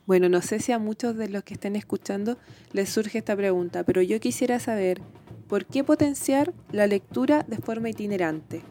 Bueno, 0.06 0.28
no 0.28 0.42
sé 0.42 0.60
si 0.60 0.72
a 0.72 0.78
muchos 0.78 1.16
de 1.16 1.28
los 1.28 1.44
que 1.44 1.54
estén 1.54 1.76
escuchando 1.76 2.38
les 2.72 2.90
surge 2.90 3.18
esta 3.18 3.34
pregunta, 3.34 3.84
pero 3.84 4.02
yo 4.02 4.20
quisiera 4.20 4.60
saber, 4.60 5.00
¿por 5.48 5.64
qué 5.64 5.82
potenciar 5.82 6.52
la 6.72 6.86
lectura 6.86 7.42
de 7.48 7.56
forma 7.56 7.88
itinerante? 7.88 8.62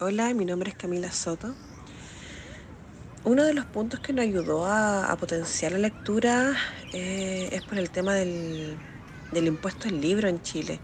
Hola, 0.00 0.32
mi 0.34 0.44
nombre 0.44 0.70
es 0.70 0.76
Camila 0.76 1.10
Soto, 1.10 1.56
uno 3.28 3.44
de 3.44 3.52
los 3.52 3.66
puntos 3.66 4.00
que 4.00 4.14
nos 4.14 4.24
ayudó 4.24 4.64
a, 4.64 5.14
potenciar 5.20 5.72
la 5.72 5.78
lectura 5.78 6.56
eh, 6.94 7.50
es 7.52 7.60
por 7.60 7.78
el 7.78 7.90
tema 7.90 8.14
del, 8.14 8.78
impuesto 9.34 9.86
al 9.88 10.00
libro 10.00 10.28
en 10.28 10.40
Chile, 10.40 10.80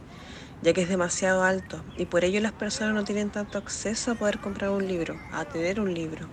ya 0.61 0.75
que 0.75 0.83
es 0.83 0.91
demasiado 0.91 1.43
alto 1.43 1.83
y 1.97 2.05
por 2.05 2.23
ello 2.23 2.41
las 2.41 2.53
personas 2.53 2.95
no 2.95 3.03
tienen 3.03 3.31
tanto 3.31 3.57
acceso 3.57 4.11
a 4.11 4.15
poder 4.15 4.41
comprar 4.41 4.71
un 4.71 4.87
libro, 4.87 5.17
a 5.33 5.47
tener 5.47 5.81
un 5.81 5.95
libro. 5.95 6.29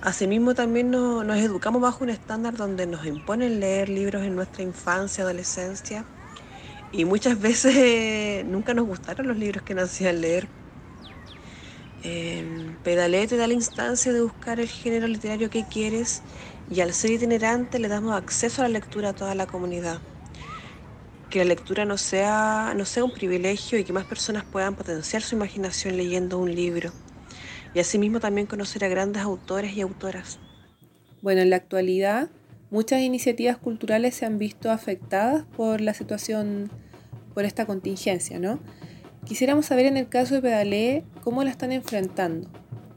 Asimismo 0.00 0.54
también 0.56 0.90
nos 0.90 1.36
educamos 1.36 1.80
bajo 1.80 2.02
un 2.02 2.10
estándar 2.10 2.56
donde 2.56 2.88
nos 2.88 3.06
imponen 3.06 3.60
leer 3.60 3.88
libros 3.88 4.24
en 4.24 4.34
nuestra 4.34 4.64
infancia, 4.64 5.22
adolescencia 5.22 6.04
y 6.90 7.04
muchas 7.04 7.40
veces 7.46 8.44
nunca 8.44 8.74
nos 8.74 8.86
gustaron 8.86 9.28
los 9.28 9.36
libros 9.36 9.62
que 9.62 9.74
nos 9.74 9.84
hacían 9.84 10.20
leer 10.20 10.48
eh, 12.02 12.74
Pedalé 12.82 13.26
te 13.26 13.36
da 13.36 13.46
la 13.46 13.54
instancia 13.54 14.12
de 14.12 14.22
buscar 14.22 14.60
el 14.60 14.68
género 14.68 15.06
literario 15.06 15.50
que 15.50 15.64
quieres 15.66 16.22
y 16.70 16.80
al 16.80 16.92
ser 16.92 17.12
itinerante 17.12 17.78
le 17.78 17.88
damos 17.88 18.14
acceso 18.14 18.62
a 18.62 18.68
la 18.68 18.78
lectura 18.78 19.10
a 19.10 19.12
toda 19.12 19.34
la 19.34 19.46
comunidad. 19.46 19.98
Que 21.30 21.38
la 21.38 21.44
lectura 21.46 21.84
no 21.84 21.96
sea, 21.96 22.74
no 22.76 22.84
sea 22.84 23.04
un 23.04 23.12
privilegio 23.12 23.78
y 23.78 23.84
que 23.84 23.92
más 23.92 24.04
personas 24.04 24.44
puedan 24.44 24.74
potenciar 24.74 25.22
su 25.22 25.34
imaginación 25.34 25.96
leyendo 25.96 26.38
un 26.38 26.54
libro. 26.54 26.90
Y 27.74 27.80
asimismo 27.80 28.20
también 28.20 28.46
conocer 28.46 28.84
a 28.84 28.88
grandes 28.88 29.22
autores 29.22 29.74
y 29.74 29.80
autoras. 29.80 30.38
Bueno, 31.22 31.40
en 31.40 31.50
la 31.50 31.56
actualidad 31.56 32.30
muchas 32.72 33.00
iniciativas 33.02 33.58
culturales 33.58 34.14
se 34.14 34.24
han 34.24 34.38
visto 34.38 34.70
afectadas 34.70 35.44
por 35.56 35.82
la 35.82 35.94
situación 35.94 36.70
por 37.34 37.44
esta 37.44 37.66
contingencia, 37.66 38.38
¿no? 38.38 38.58
Quisiéramos 39.26 39.66
saber 39.66 39.86
en 39.86 39.96
el 39.96 40.08
caso 40.08 40.34
de 40.34 40.42
Pedalee 40.42 41.04
cómo 41.22 41.44
la 41.44 41.50
están 41.50 41.72
enfrentando 41.72 42.48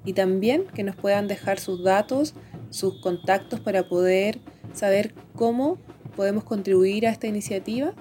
y 0.05 0.13
también 0.13 0.65
que 0.73 0.83
nos 0.83 0.95
puedan 0.95 1.27
dejar 1.27 1.59
sus 1.59 1.83
datos, 1.83 2.33
sus 2.69 2.99
contactos 2.99 3.59
para 3.59 3.87
poder 3.87 4.39
saber 4.73 5.13
cómo 5.35 5.77
podemos 6.15 6.43
contribuir 6.43 7.07
a 7.07 7.11
esta 7.11 7.27
iniciativa 7.27 7.93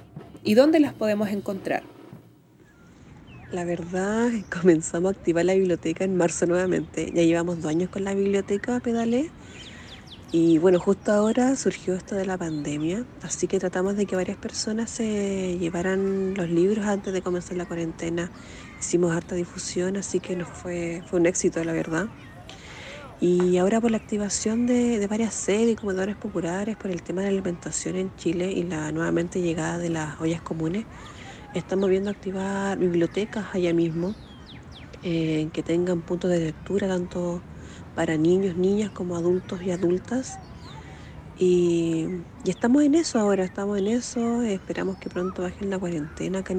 y 0.43 0.55
dónde 0.55 0.81
las 0.81 0.95
podemos 0.95 1.29
encontrar. 1.31 1.83
La 3.53 3.65
verdad, 3.65 4.31
comenzamos 4.61 5.15
a 5.15 5.19
activar 5.19 5.45
la 5.45 5.55
biblioteca 5.55 6.05
en 6.05 6.17
marzo 6.17 6.47
nuevamente. 6.47 7.13
Ya 7.15 7.23
llevamos 7.23 7.61
dos 7.61 7.71
años 7.71 7.91
con 7.91 8.05
la 8.05 8.15
biblioteca 8.15 8.81
Pedalé. 8.81 9.31
Y 10.37 10.59
bueno, 10.59 10.81
justo 10.81 11.13
ahora 11.13 11.55
surgió 11.55 11.95
esto 11.95 12.17
de 12.17 12.27
la 12.27 12.37
pandemia, 12.37 13.07
así 13.23 13.47
que 13.47 13.61
tratamos 13.61 13.97
de 13.97 14.05
que 14.05 14.17
varias 14.17 14.37
personas 14.37 14.91
se 14.91 15.57
llevaran 15.61 16.35
los 16.35 16.51
libros 16.51 16.87
antes 16.87 17.13
de 17.13 17.23
comenzar 17.23 17.57
la 17.57 17.67
cuarentena. 17.67 18.33
Hicimos 18.81 19.15
harta 19.15 19.37
difusión, 19.37 19.97
así 19.97 20.19
que 20.19 20.35
nos 20.35 20.49
fue, 20.49 21.05
fue 21.07 21.21
un 21.21 21.27
éxito, 21.27 21.63
la 21.63 21.73
verdad. 21.73 22.09
Y 23.21 23.59
ahora 23.59 23.81
por 23.81 23.93
la 23.93 23.97
activación 23.97 24.67
de, 24.67 25.07
varias 25.07 25.35
sedes 25.35 25.75
y 25.75 25.77
comedores 25.77 26.17
populares, 26.17 26.77
por 26.77 26.91
el 26.91 27.01
tema 27.05 27.21
de 27.21 27.29
la 27.29 27.35
alimentación 27.35 27.95
en 27.95 28.13
Chile 28.17 28.51
y 28.51 28.65
la 28.65 28.91
nuevamente 28.91 29.41
llegada 29.41 29.79
de 29.79 29.91
las 29.91 30.21
ollas 30.21 30.43
comunes, 30.43 30.85
estamos 31.55 31.89
viendo 31.89 32.11
activar 32.11 32.77
bibliotecas 32.77 33.55
allá 33.55 33.73
mismo, 33.73 34.17
eh, 35.05 35.49
que 35.53 35.63
tengan 35.63 36.03
puntos 36.03 36.29
de 36.33 36.41
lectura 36.41 36.89
tanto 36.89 37.41
para 37.95 38.17
niños, 38.17 38.57
niñas 38.57 38.91
como 38.91 39.17
adultos 39.17 39.63
y 39.63 39.71
adultas. 39.71 40.39
Y, 41.39 42.07
estamos 42.45 42.83
en 42.83 42.95
eso 42.95 43.19
ahora, 43.19 43.45
estamos 43.45 43.79
en 43.79 43.89
eso, 43.89 44.43
esperamos 44.43 44.99
que 44.99 45.11
pronto 45.11 45.43
bajen 45.43 45.71
la 45.71 45.79
cuarentena 45.79 46.41
acá 46.41 46.55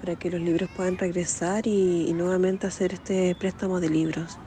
para 0.00 0.16
que 0.16 0.30
los 0.30 0.40
libros 0.40 0.68
puedan 0.76 0.96
regresar 0.96 1.66
y, 1.66 2.08
y 2.08 2.12
nuevamente 2.12 2.66
hacer 2.66 2.94
este 2.94 3.34
préstamo 3.34 3.80
de 3.80 3.90
libros. 3.90 4.38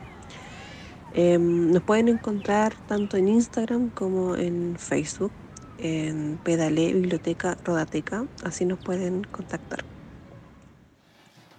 Em, 1.13 1.71
nos 1.71 1.83
pueden 1.83 2.07
encontrar 2.07 2.73
tanto 2.87 3.17
en 3.17 3.27
Instagram 3.27 3.91
como 3.91 4.35
en 4.35 4.75
Facebook, 4.79 5.31
en 5.77 6.39
Pedalé 6.43 6.93
Biblioteca 6.93 7.55
Rodateca, 7.63 8.25
así 8.43 8.65
nos 8.65 8.79
pueden 8.79 9.23
contactar. 9.25 9.83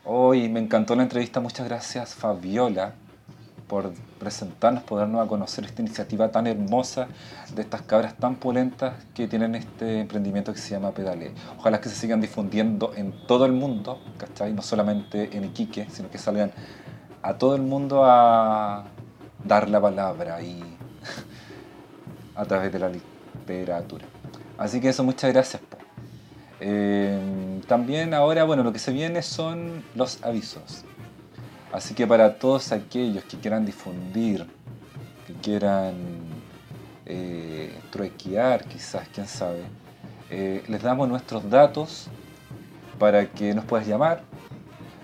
Hoy 0.04 0.48
me 0.48 0.58
encantó 0.58 0.96
la 0.96 1.04
entrevista, 1.04 1.40
muchas 1.40 1.66
gracias 1.66 2.14
Fabiola 2.14 2.94
por 3.74 3.92
presentarnos, 4.20 4.84
por 4.84 5.00
darnos 5.00 5.26
a 5.26 5.28
conocer 5.28 5.64
esta 5.64 5.82
iniciativa 5.82 6.30
tan 6.30 6.46
hermosa 6.46 7.08
de 7.56 7.62
estas 7.62 7.82
cabras 7.82 8.14
tan 8.16 8.36
polentas 8.36 8.94
que 9.14 9.26
tienen 9.26 9.56
este 9.56 9.98
emprendimiento 9.98 10.52
que 10.52 10.60
se 10.60 10.70
llama 10.70 10.92
Pedale. 10.92 11.32
Ojalá 11.58 11.80
que 11.80 11.88
se 11.88 11.96
sigan 11.96 12.20
difundiendo 12.20 12.92
en 12.94 13.10
todo 13.26 13.46
el 13.46 13.50
mundo, 13.50 13.98
¿cachai? 14.16 14.52
No 14.52 14.62
solamente 14.62 15.36
en 15.36 15.46
Iquique, 15.46 15.88
sino 15.90 16.08
que 16.08 16.18
salgan 16.18 16.52
a 17.20 17.34
todo 17.36 17.56
el 17.56 17.62
mundo 17.62 18.04
a 18.04 18.84
dar 19.42 19.68
la 19.68 19.80
palabra 19.80 20.40
y 20.40 20.62
a 22.36 22.44
través 22.44 22.72
de 22.72 22.78
la 22.78 22.90
literatura. 22.90 24.04
Así 24.56 24.80
que 24.80 24.90
eso, 24.90 25.02
muchas 25.02 25.32
gracias. 25.32 25.60
Eh, 26.60 27.60
también 27.66 28.14
ahora, 28.14 28.44
bueno, 28.44 28.62
lo 28.62 28.72
que 28.72 28.78
se 28.78 28.92
viene 28.92 29.20
son 29.22 29.82
los 29.96 30.22
avisos. 30.22 30.84
Así 31.74 31.92
que 31.92 32.06
para 32.06 32.38
todos 32.38 32.70
aquellos 32.70 33.24
que 33.24 33.36
quieran 33.36 33.66
difundir, 33.66 34.46
que 35.26 35.32
quieran 35.34 35.96
eh, 37.04 37.76
truequear, 37.90 38.62
quizás, 38.64 39.08
quién 39.12 39.26
sabe, 39.26 39.64
eh, 40.30 40.62
les 40.68 40.82
damos 40.82 41.08
nuestros 41.08 41.50
datos 41.50 42.06
para 42.96 43.26
que 43.26 43.54
nos 43.54 43.64
puedas 43.64 43.88
llamar, 43.88 44.22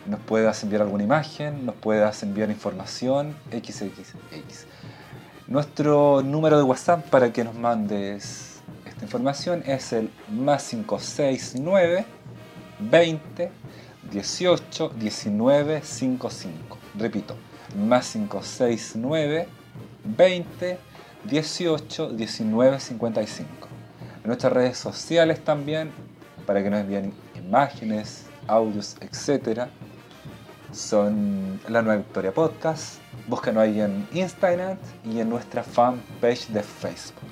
nos 0.06 0.20
puedas 0.20 0.62
enviar 0.62 0.82
alguna 0.82 1.02
imagen, 1.02 1.66
nos 1.66 1.74
puedas 1.74 2.22
enviar 2.22 2.48
información, 2.50 3.34
xxx. 3.50 4.14
Nuestro 5.48 6.22
número 6.22 6.56
de 6.56 6.62
WhatsApp 6.62 7.04
para 7.10 7.32
que 7.32 7.42
nos 7.42 7.56
mandes 7.56 8.60
esta 8.86 9.02
información 9.02 9.64
es 9.66 9.92
el 9.92 10.08
más 10.28 10.68
569 10.68 12.06
20 12.78 13.50
18 14.10 14.90
19 14.96 15.82
55. 15.82 16.78
Repito, 16.98 17.36
más 17.76 18.12
569 18.12 19.48
20 20.04 20.78
18 21.24 22.10
19 22.10 22.80
55. 22.80 23.48
En 24.22 24.26
nuestras 24.26 24.52
redes 24.52 24.78
sociales 24.78 25.42
también, 25.44 25.90
para 26.46 26.62
que 26.62 26.70
nos 26.70 26.80
envíen 26.80 27.12
imágenes, 27.36 28.26
audios, 28.46 28.96
etc. 29.00 29.68
Son 30.72 31.60
La 31.68 31.82
Nueva 31.82 31.98
Victoria 31.98 32.32
Podcast. 32.32 33.00
Búscanos 33.26 33.62
ahí 33.62 33.80
en 33.80 34.06
Instagram 34.12 34.76
y 35.04 35.20
en 35.20 35.28
nuestra 35.28 35.62
fanpage 35.62 36.48
de 36.48 36.62
Facebook. 36.62 37.30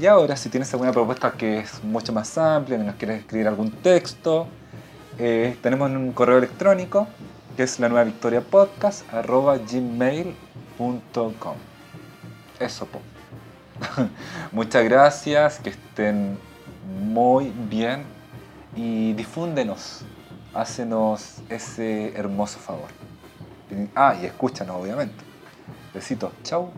Y 0.00 0.06
ahora, 0.06 0.36
si 0.36 0.48
tienes 0.48 0.72
alguna 0.72 0.92
propuesta 0.92 1.30
que 1.32 1.58
es 1.58 1.82
mucho 1.84 2.12
más 2.12 2.36
amplia, 2.36 2.78
nos 2.78 2.96
quieres 2.96 3.20
escribir 3.20 3.46
algún 3.46 3.70
texto, 3.70 4.48
eh, 5.18 5.56
tenemos 5.62 5.90
un 5.90 6.12
correo 6.12 6.38
electrónico 6.38 7.06
que 7.56 7.62
es 7.62 7.78
la 7.78 7.88
nueva 7.88 8.04
victoria 8.04 8.40
podcast 8.40 9.12
arroba 9.12 9.58
gmail.com. 9.58 11.56
Eso, 12.58 12.86
po. 12.86 13.00
Muchas 14.52 14.84
gracias, 14.84 15.58
que 15.60 15.70
estén 15.70 16.38
muy 17.00 17.52
bien 17.70 18.04
y 18.76 19.12
difúndenos, 19.12 20.02
hácenos 20.52 21.36
ese 21.48 22.16
hermoso 22.16 22.58
favor. 22.58 22.88
Ah, 23.94 24.16
y 24.20 24.26
escúchanos, 24.26 24.76
obviamente. 24.80 25.24
Besitos, 25.92 26.32
chau. 26.42 26.70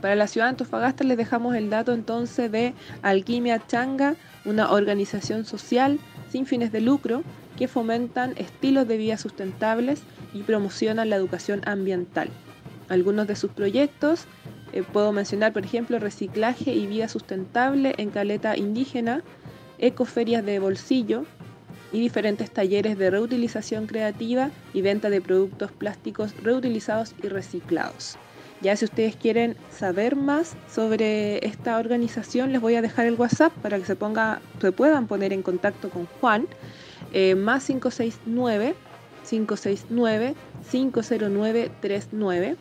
Para 0.00 0.14
la 0.14 0.26
ciudad 0.26 0.46
de 0.46 0.50
Antofagasta 0.50 1.04
les 1.04 1.16
dejamos 1.16 1.56
el 1.56 1.70
dato 1.70 1.92
entonces 1.92 2.52
de 2.52 2.74
Alquimia 3.02 3.66
Changa, 3.66 4.14
una 4.44 4.70
organización 4.70 5.44
social 5.44 5.98
sin 6.30 6.46
fines 6.46 6.72
de 6.72 6.80
lucro 6.80 7.22
que 7.56 7.68
fomentan 7.68 8.34
estilos 8.36 8.86
de 8.86 8.96
vida 8.96 9.18
sustentables 9.18 10.02
y 10.32 10.42
promocionan 10.42 11.10
la 11.10 11.16
educación 11.16 11.62
ambiental. 11.66 12.28
Algunos 12.88 13.26
de 13.26 13.36
sus 13.36 13.50
proyectos 13.50 14.26
eh, 14.72 14.82
puedo 14.82 15.12
mencionar, 15.12 15.52
por 15.52 15.64
ejemplo, 15.64 15.98
reciclaje 15.98 16.72
y 16.72 16.86
vida 16.86 17.08
sustentable 17.08 17.94
en 17.98 18.10
caleta 18.10 18.56
indígena, 18.56 19.22
ecoferias 19.78 20.44
de 20.44 20.58
bolsillo 20.58 21.24
y 21.92 22.00
diferentes 22.00 22.50
talleres 22.50 22.98
de 22.98 23.10
reutilización 23.10 23.86
creativa 23.86 24.50
y 24.74 24.82
venta 24.82 25.10
de 25.10 25.20
productos 25.20 25.72
plásticos 25.72 26.34
reutilizados 26.42 27.14
y 27.22 27.28
reciclados. 27.28 28.18
Ya 28.60 28.76
si 28.76 28.84
ustedes 28.84 29.14
quieren 29.14 29.56
saber 29.70 30.16
más 30.16 30.56
sobre 30.68 31.46
esta 31.46 31.78
organización, 31.78 32.50
les 32.52 32.60
voy 32.60 32.74
a 32.74 32.82
dejar 32.82 33.06
el 33.06 33.14
WhatsApp 33.14 33.52
para 33.62 33.78
que 33.78 33.84
se, 33.84 33.94
ponga, 33.94 34.40
se 34.60 34.72
puedan 34.72 35.06
poner 35.06 35.32
en 35.32 35.42
contacto 35.42 35.90
con 35.90 36.06
Juan, 36.20 36.48
eh, 37.12 37.36
más 37.36 37.64
569 37.66 38.74
569 39.28 40.34
50939. 40.70 42.56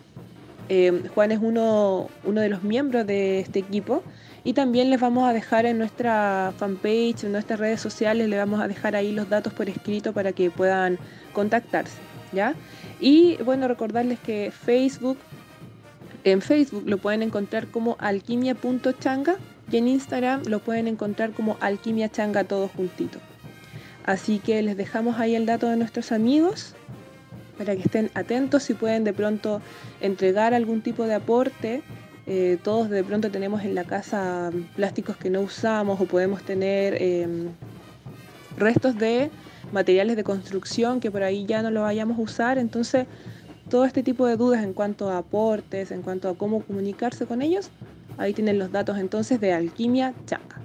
Eh, 0.69 1.03
Juan 1.15 1.31
es 1.31 1.39
uno, 1.41 2.09
uno 2.25 2.41
de 2.41 2.49
los 2.49 2.61
miembros 2.61 3.07
de 3.07 3.39
este 3.39 3.59
equipo 3.59 4.03
y 4.43 4.53
también 4.53 4.89
les 4.89 4.99
vamos 4.99 5.27
a 5.27 5.33
dejar 5.33 5.65
en 5.65 5.77
nuestra 5.77 6.53
fanpage, 6.57 7.23
en 7.23 7.31
nuestras 7.31 7.59
redes 7.59 7.81
sociales, 7.81 8.29
les 8.29 8.37
vamos 8.37 8.61
a 8.61 8.67
dejar 8.67 8.95
ahí 8.95 9.11
los 9.13 9.29
datos 9.29 9.53
por 9.53 9.67
escrito 9.67 10.13
para 10.13 10.31
que 10.31 10.51
puedan 10.51 10.99
contactarse. 11.33 11.97
¿ya? 12.31 12.53
Y 12.99 13.37
bueno, 13.43 13.67
recordarles 13.67 14.19
que 14.19 14.51
Facebook, 14.51 15.17
en 16.31 16.41
Facebook 16.41 16.83
lo 16.85 16.97
pueden 16.97 17.23
encontrar 17.23 17.67
como 17.67 17.95
alquimia.changa 17.99 19.35
y 19.71 19.77
en 19.77 19.87
Instagram 19.87 20.43
lo 20.45 20.59
pueden 20.59 20.87
encontrar 20.87 21.31
como 21.31 21.57
alquimia 21.59 22.09
changa 22.09 22.43
todo 22.43 22.67
juntito. 22.67 23.19
Así 24.05 24.39
que 24.39 24.61
les 24.61 24.77
dejamos 24.77 25.19
ahí 25.19 25.35
el 25.35 25.45
dato 25.45 25.69
de 25.69 25.75
nuestros 25.75 26.11
amigos 26.11 26.73
para 27.57 27.75
que 27.75 27.81
estén 27.81 28.09
atentos 28.13 28.63
si 28.63 28.73
pueden 28.73 29.03
de 29.03 29.13
pronto 29.13 29.61
entregar 29.99 30.53
algún 30.53 30.81
tipo 30.81 31.03
de 31.05 31.15
aporte. 31.15 31.81
Eh, 32.25 32.57
todos 32.63 32.89
de 32.89 33.03
pronto 33.03 33.31
tenemos 33.31 33.63
en 33.63 33.73
la 33.75 33.83
casa 33.83 34.51
plásticos 34.75 35.17
que 35.17 35.29
no 35.29 35.41
usamos 35.41 35.99
o 35.99 36.05
podemos 36.05 36.43
tener 36.43 36.95
eh, 36.99 37.27
restos 38.57 38.97
de 38.97 39.29
materiales 39.71 40.15
de 40.15 40.23
construcción 40.23 40.99
que 40.99 41.11
por 41.11 41.23
ahí 41.23 41.45
ya 41.45 41.61
no 41.61 41.71
lo 41.71 41.81
vayamos 41.81 42.17
a 42.17 42.21
usar. 42.21 42.57
Entonces, 42.57 43.07
todo 43.69 43.85
este 43.85 44.03
tipo 44.03 44.25
de 44.25 44.37
dudas 44.37 44.63
en 44.63 44.73
cuanto 44.73 45.09
a 45.09 45.17
aportes, 45.17 45.91
en 45.91 46.01
cuanto 46.01 46.29
a 46.29 46.37
cómo 46.37 46.63
comunicarse 46.63 47.25
con 47.25 47.41
ellos, 47.41 47.69
ahí 48.17 48.33
tienen 48.33 48.59
los 48.59 48.71
datos 48.71 48.97
entonces 48.97 49.39
de 49.39 49.53
Alquimia 49.53 50.13
Changa. 50.25 50.61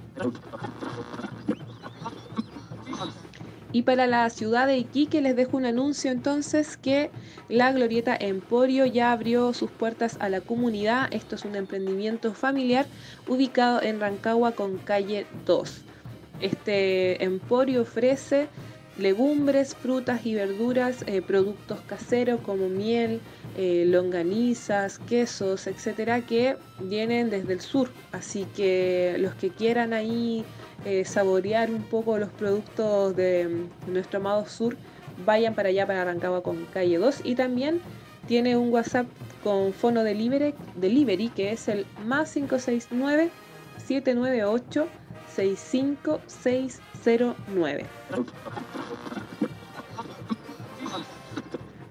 Y 3.71 3.81
para 3.81 4.05
la 4.05 4.29
ciudad 4.29 4.67
de 4.67 4.77
Iquique 4.77 5.19
les 5.19 5.35
dejo 5.35 5.57
un 5.57 5.65
anuncio 5.65 6.11
entonces 6.11 6.77
que 6.77 7.09
la 7.49 7.71
Glorieta 7.71 8.15
Emporio 8.15 8.85
ya 8.85 9.11
abrió 9.11 9.51
sus 9.53 9.71
puertas 9.71 10.17
a 10.19 10.29
la 10.29 10.41
comunidad. 10.41 11.07
Esto 11.11 11.35
es 11.35 11.43
un 11.43 11.55
emprendimiento 11.55 12.35
familiar 12.35 12.85
ubicado 13.27 13.81
en 13.81 13.99
Rancagua 13.99 14.51
con 14.51 14.77
calle 14.77 15.25
2. 15.47 15.81
Este 16.39 17.23
emporio 17.23 17.81
ofrece 17.81 18.47
legumbres, 18.97 19.75
frutas 19.75 20.25
y 20.25 20.35
verduras, 20.35 21.03
eh, 21.07 21.21
productos 21.21 21.81
caseros 21.81 22.39
como 22.41 22.69
miel, 22.69 23.21
eh, 23.57 23.85
longanizas, 23.87 24.99
quesos, 24.99 25.67
etcétera, 25.67 26.21
que 26.21 26.57
vienen 26.79 27.29
desde 27.29 27.53
el 27.53 27.61
sur. 27.61 27.89
Así 28.11 28.45
que 28.55 29.15
los 29.19 29.33
que 29.35 29.49
quieran 29.49 29.93
ahí 29.93 30.45
eh, 30.85 31.05
saborear 31.05 31.71
un 31.71 31.83
poco 31.83 32.17
los 32.17 32.29
productos 32.29 33.15
de, 33.15 33.67
nuestro 33.87 34.19
amado 34.19 34.45
sur, 34.47 34.77
vayan 35.25 35.55
para 35.55 35.69
allá, 35.69 35.87
para 35.87 36.05
Rancagua 36.05 36.43
con 36.43 36.65
calle 36.65 36.97
2. 36.97 37.21
Y 37.23 37.35
también 37.35 37.81
tiene 38.27 38.57
un 38.57 38.71
WhatsApp 38.71 39.07
con 39.43 39.73
fono 39.73 40.03
delivery, 40.03 40.53
delivery 40.75 41.29
que 41.29 41.51
es 41.51 41.67
el 41.67 41.85
más 42.05 42.33
569 42.33 43.29
798 43.85 44.87
65609. 45.35 47.85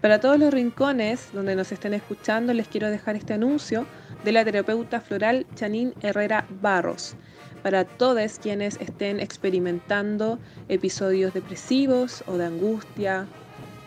Para 0.01 0.21
todos 0.21 0.39
los 0.39 0.53
rincones 0.53 1.29
donde 1.33 1.55
nos 1.55 1.71
estén 1.71 1.95
escuchando, 1.95 2.53
les 2.53 2.67
quiero 2.67 2.91
dejar 2.91 3.15
este 3.17 3.35
anuncio 3.35 3.87
de 4.25 4.33
la 4.33 4.45
terapeuta 4.45 5.01
floral 5.01 5.47
Chanín 5.55 5.95
Herrera 6.03 6.45
Barros. 6.61 7.15
Para 7.63 7.85
todos 7.85 8.41
quienes 8.41 8.81
estén 8.81 9.21
experimentando 9.21 10.41
episodios 10.69 11.33
depresivos 11.35 12.25
o 12.27 12.37
de 12.37 12.47
angustia, 12.47 13.29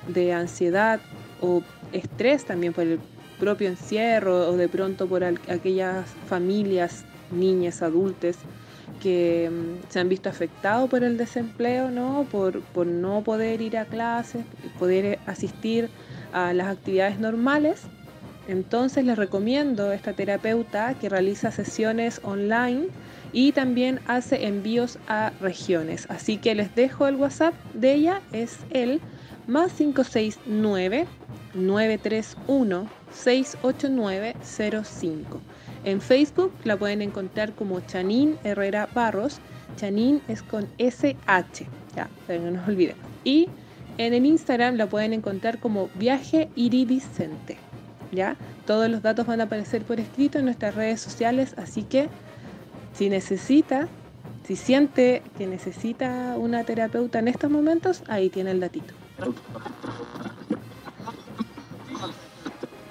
de 0.08 0.32
ansiedad 0.32 1.02
o 1.42 1.62
estrés 1.92 2.46
también 2.46 2.72
por 2.72 2.86
el 2.86 3.02
propio 3.38 3.68
encierro 3.68 4.50
o 4.50 4.56
de 4.56 4.70
pronto 4.70 5.08
por 5.08 5.22
aquellas 5.24 6.10
familias, 6.28 7.04
niñas, 7.32 7.82
adultas 7.82 8.38
que 9.02 9.50
mm, 9.52 9.90
se 9.90 10.00
han 10.00 10.10
visto 10.10 10.30
afectados 10.30 10.90
por 10.90 11.04
el 11.04 11.18
desempleo, 11.18 11.92
¿no? 11.92 12.26
Por, 12.32 12.62
por 12.62 12.88
no 12.88 13.24
poder 13.24 13.62
ir 13.62 13.78
a 13.78 13.86
clases, 13.86 14.46
poder 14.80 15.20
asistir 15.26 15.90
a 16.34 16.54
las 16.54 16.68
actividades 16.68 17.20
normales. 17.20 17.84
Entonces 18.48 19.04
les 19.06 19.18
recomiendo 19.18 19.92
esta 19.92 20.14
terapeuta 20.14 20.94
que 20.94 21.10
realiza 21.10 21.50
sesiones 21.52 22.22
online 22.24 22.90
y 23.34 23.52
también 23.54 24.00
hace 24.08 24.46
envíos 24.46 25.00
a 25.08 25.32
regiones. 25.42 26.06
Así 26.10 26.38
que 26.38 26.54
les 26.56 26.74
dejo 26.76 27.08
el 27.08 27.16
WhatsApp 27.16 27.56
de 27.74 27.94
ella, 27.94 28.22
es 28.32 28.60
el 28.70 29.02
más 29.48 29.74
569 29.74 31.08
931 31.54 32.88
68905. 33.12 35.42
En 35.86 36.02
Facebook 36.02 36.52
la 36.64 36.78
pueden 36.78 37.02
encontrar 37.02 37.54
como 37.54 37.80
Chanín 37.80 38.38
Herrera 38.44 38.90
Barros. 38.94 39.40
Chanín 39.78 40.22
es 40.28 40.42
con 40.42 40.68
SH, 40.80 41.68
ya, 41.96 42.10
no 42.28 42.52
nos 42.52 42.68
olviden. 42.68 42.96
Y 43.24 43.48
en 44.00 44.14
el 44.14 44.26
Instagram 44.26 44.76
la 44.76 44.88
pueden 44.88 45.14
encontrar 45.14 45.60
como 45.60 45.90
Viaje 45.96 46.50
Iridiscente. 46.56 47.58
¿ya? 48.12 48.36
Todos 48.66 48.90
los 48.90 49.04
datos 49.04 49.28
van 49.28 49.42
a 49.42 49.44
aparecer 49.44 49.84
por 49.84 50.00
escrito 50.00 50.40
en 50.40 50.46
nuestras 50.46 50.74
redes 50.74 51.02
sociales, 51.02 51.54
así 51.58 51.84
que 51.84 52.10
si 52.94 53.10
necesita, 53.10 53.88
si 54.44 54.56
siente 54.56 55.22
que 55.38 55.46
necesita 55.46 56.36
una 56.38 56.64
terapeuta 56.64 57.20
en 57.20 57.28
estos 57.28 57.52
momentos, 57.52 58.02
ahí 58.08 58.30
tiene 58.30 58.52
el 58.52 58.60
datito. 58.60 58.94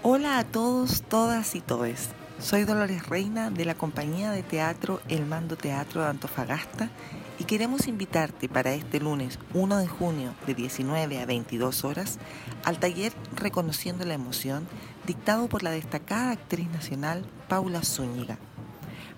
Hola 0.03 0.39
a 0.39 0.45
todos, 0.45 1.03
todas 1.03 1.57
y 1.57 1.61
todes. 1.61 2.11
Soy 2.45 2.65
Dolores 2.65 3.09
Reina 3.09 3.49
de 3.49 3.65
la 3.65 3.75
compañía 3.75 4.31
de 4.31 4.43
teatro 4.43 5.01
El 5.09 5.25
Mando 5.25 5.57
Teatro 5.57 6.03
de 6.03 6.09
Antofagasta 6.09 6.91
y 7.39 7.45
queremos 7.45 7.89
invitarte 7.89 8.51
para 8.51 8.75
este 8.75 9.01
lunes 9.01 9.39
1 9.55 9.79
de 9.79 9.89
junio 9.89 10.35
de 10.47 10.53
19 10.53 11.21
a 11.21 11.25
22 11.25 11.85
horas 11.85 12.19
al 12.67 12.79
taller 12.79 13.15
Reconociendo 13.35 14.05
la 14.05 14.13
Emoción 14.13 14.69
dictado 15.07 15.49
por 15.49 15.63
la 15.63 15.71
destacada 15.71 16.33
actriz 16.33 16.69
nacional 16.69 17.25
Paula 17.49 17.83
Zúñiga. 17.83 18.37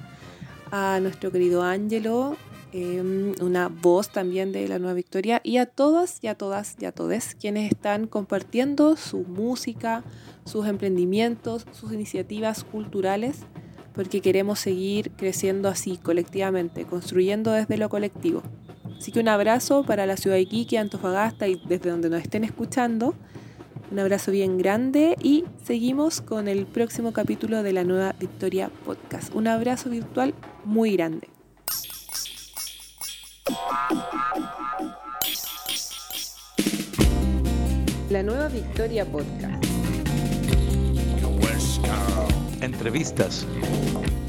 a 0.70 0.98
nuestro 1.00 1.30
querido 1.30 1.62
Ángelo, 1.62 2.36
Em, 2.76 3.34
una 3.40 3.68
voz 3.68 4.08
también 4.08 4.50
de 4.50 4.66
la 4.66 4.80
Nueva 4.80 4.94
Victoria 4.94 5.40
y 5.44 5.58
a 5.58 5.66
todas 5.66 6.18
y 6.22 6.26
a 6.26 6.34
todas 6.34 6.74
y 6.80 6.86
a 6.86 6.90
todos 6.90 7.36
quienes 7.40 7.70
están 7.70 8.08
compartiendo 8.08 8.96
su 8.96 9.18
música, 9.18 10.02
sus 10.44 10.66
emprendimientos, 10.66 11.66
sus 11.70 11.92
iniciativas 11.92 12.64
culturales, 12.64 13.42
porque 13.94 14.20
queremos 14.20 14.58
seguir 14.58 15.12
creciendo 15.12 15.68
así 15.68 15.98
colectivamente, 15.98 16.84
construyendo 16.84 17.52
desde 17.52 17.76
lo 17.76 17.88
colectivo. 17.88 18.42
Así 18.98 19.12
que 19.12 19.20
un 19.20 19.28
abrazo 19.28 19.84
para 19.84 20.04
la 20.04 20.16
ciudad 20.16 20.34
de 20.34 20.42
Iquique, 20.42 20.76
Antofagasta 20.76 21.46
y 21.46 21.62
desde 21.68 21.90
donde 21.90 22.10
nos 22.10 22.22
estén 22.22 22.42
escuchando. 22.42 23.14
Un 23.92 24.00
abrazo 24.00 24.32
bien 24.32 24.58
grande 24.58 25.14
y 25.22 25.44
seguimos 25.62 26.20
con 26.20 26.48
el 26.48 26.66
próximo 26.66 27.12
capítulo 27.12 27.62
de 27.62 27.72
la 27.72 27.84
Nueva 27.84 28.16
Victoria 28.18 28.68
Podcast. 28.84 29.32
Un 29.32 29.46
abrazo 29.46 29.90
virtual 29.90 30.34
muy 30.64 30.96
grande. 30.96 31.33
La 38.14 38.22
nueva 38.22 38.46
Victoria 38.46 39.04
Podcast. 39.04 39.64
Entrevistas. 42.60 43.44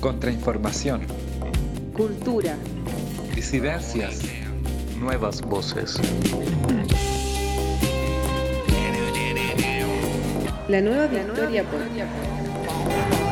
Contrainformación. 0.02 1.02
Cultura. 1.94 2.56
Disidencias. 3.36 4.22
Nuevas 5.00 5.40
voces. 5.40 6.00
La 10.68 10.82
nueva 10.82 11.06
Victoria 11.06 11.64
Podcast. 11.66 13.25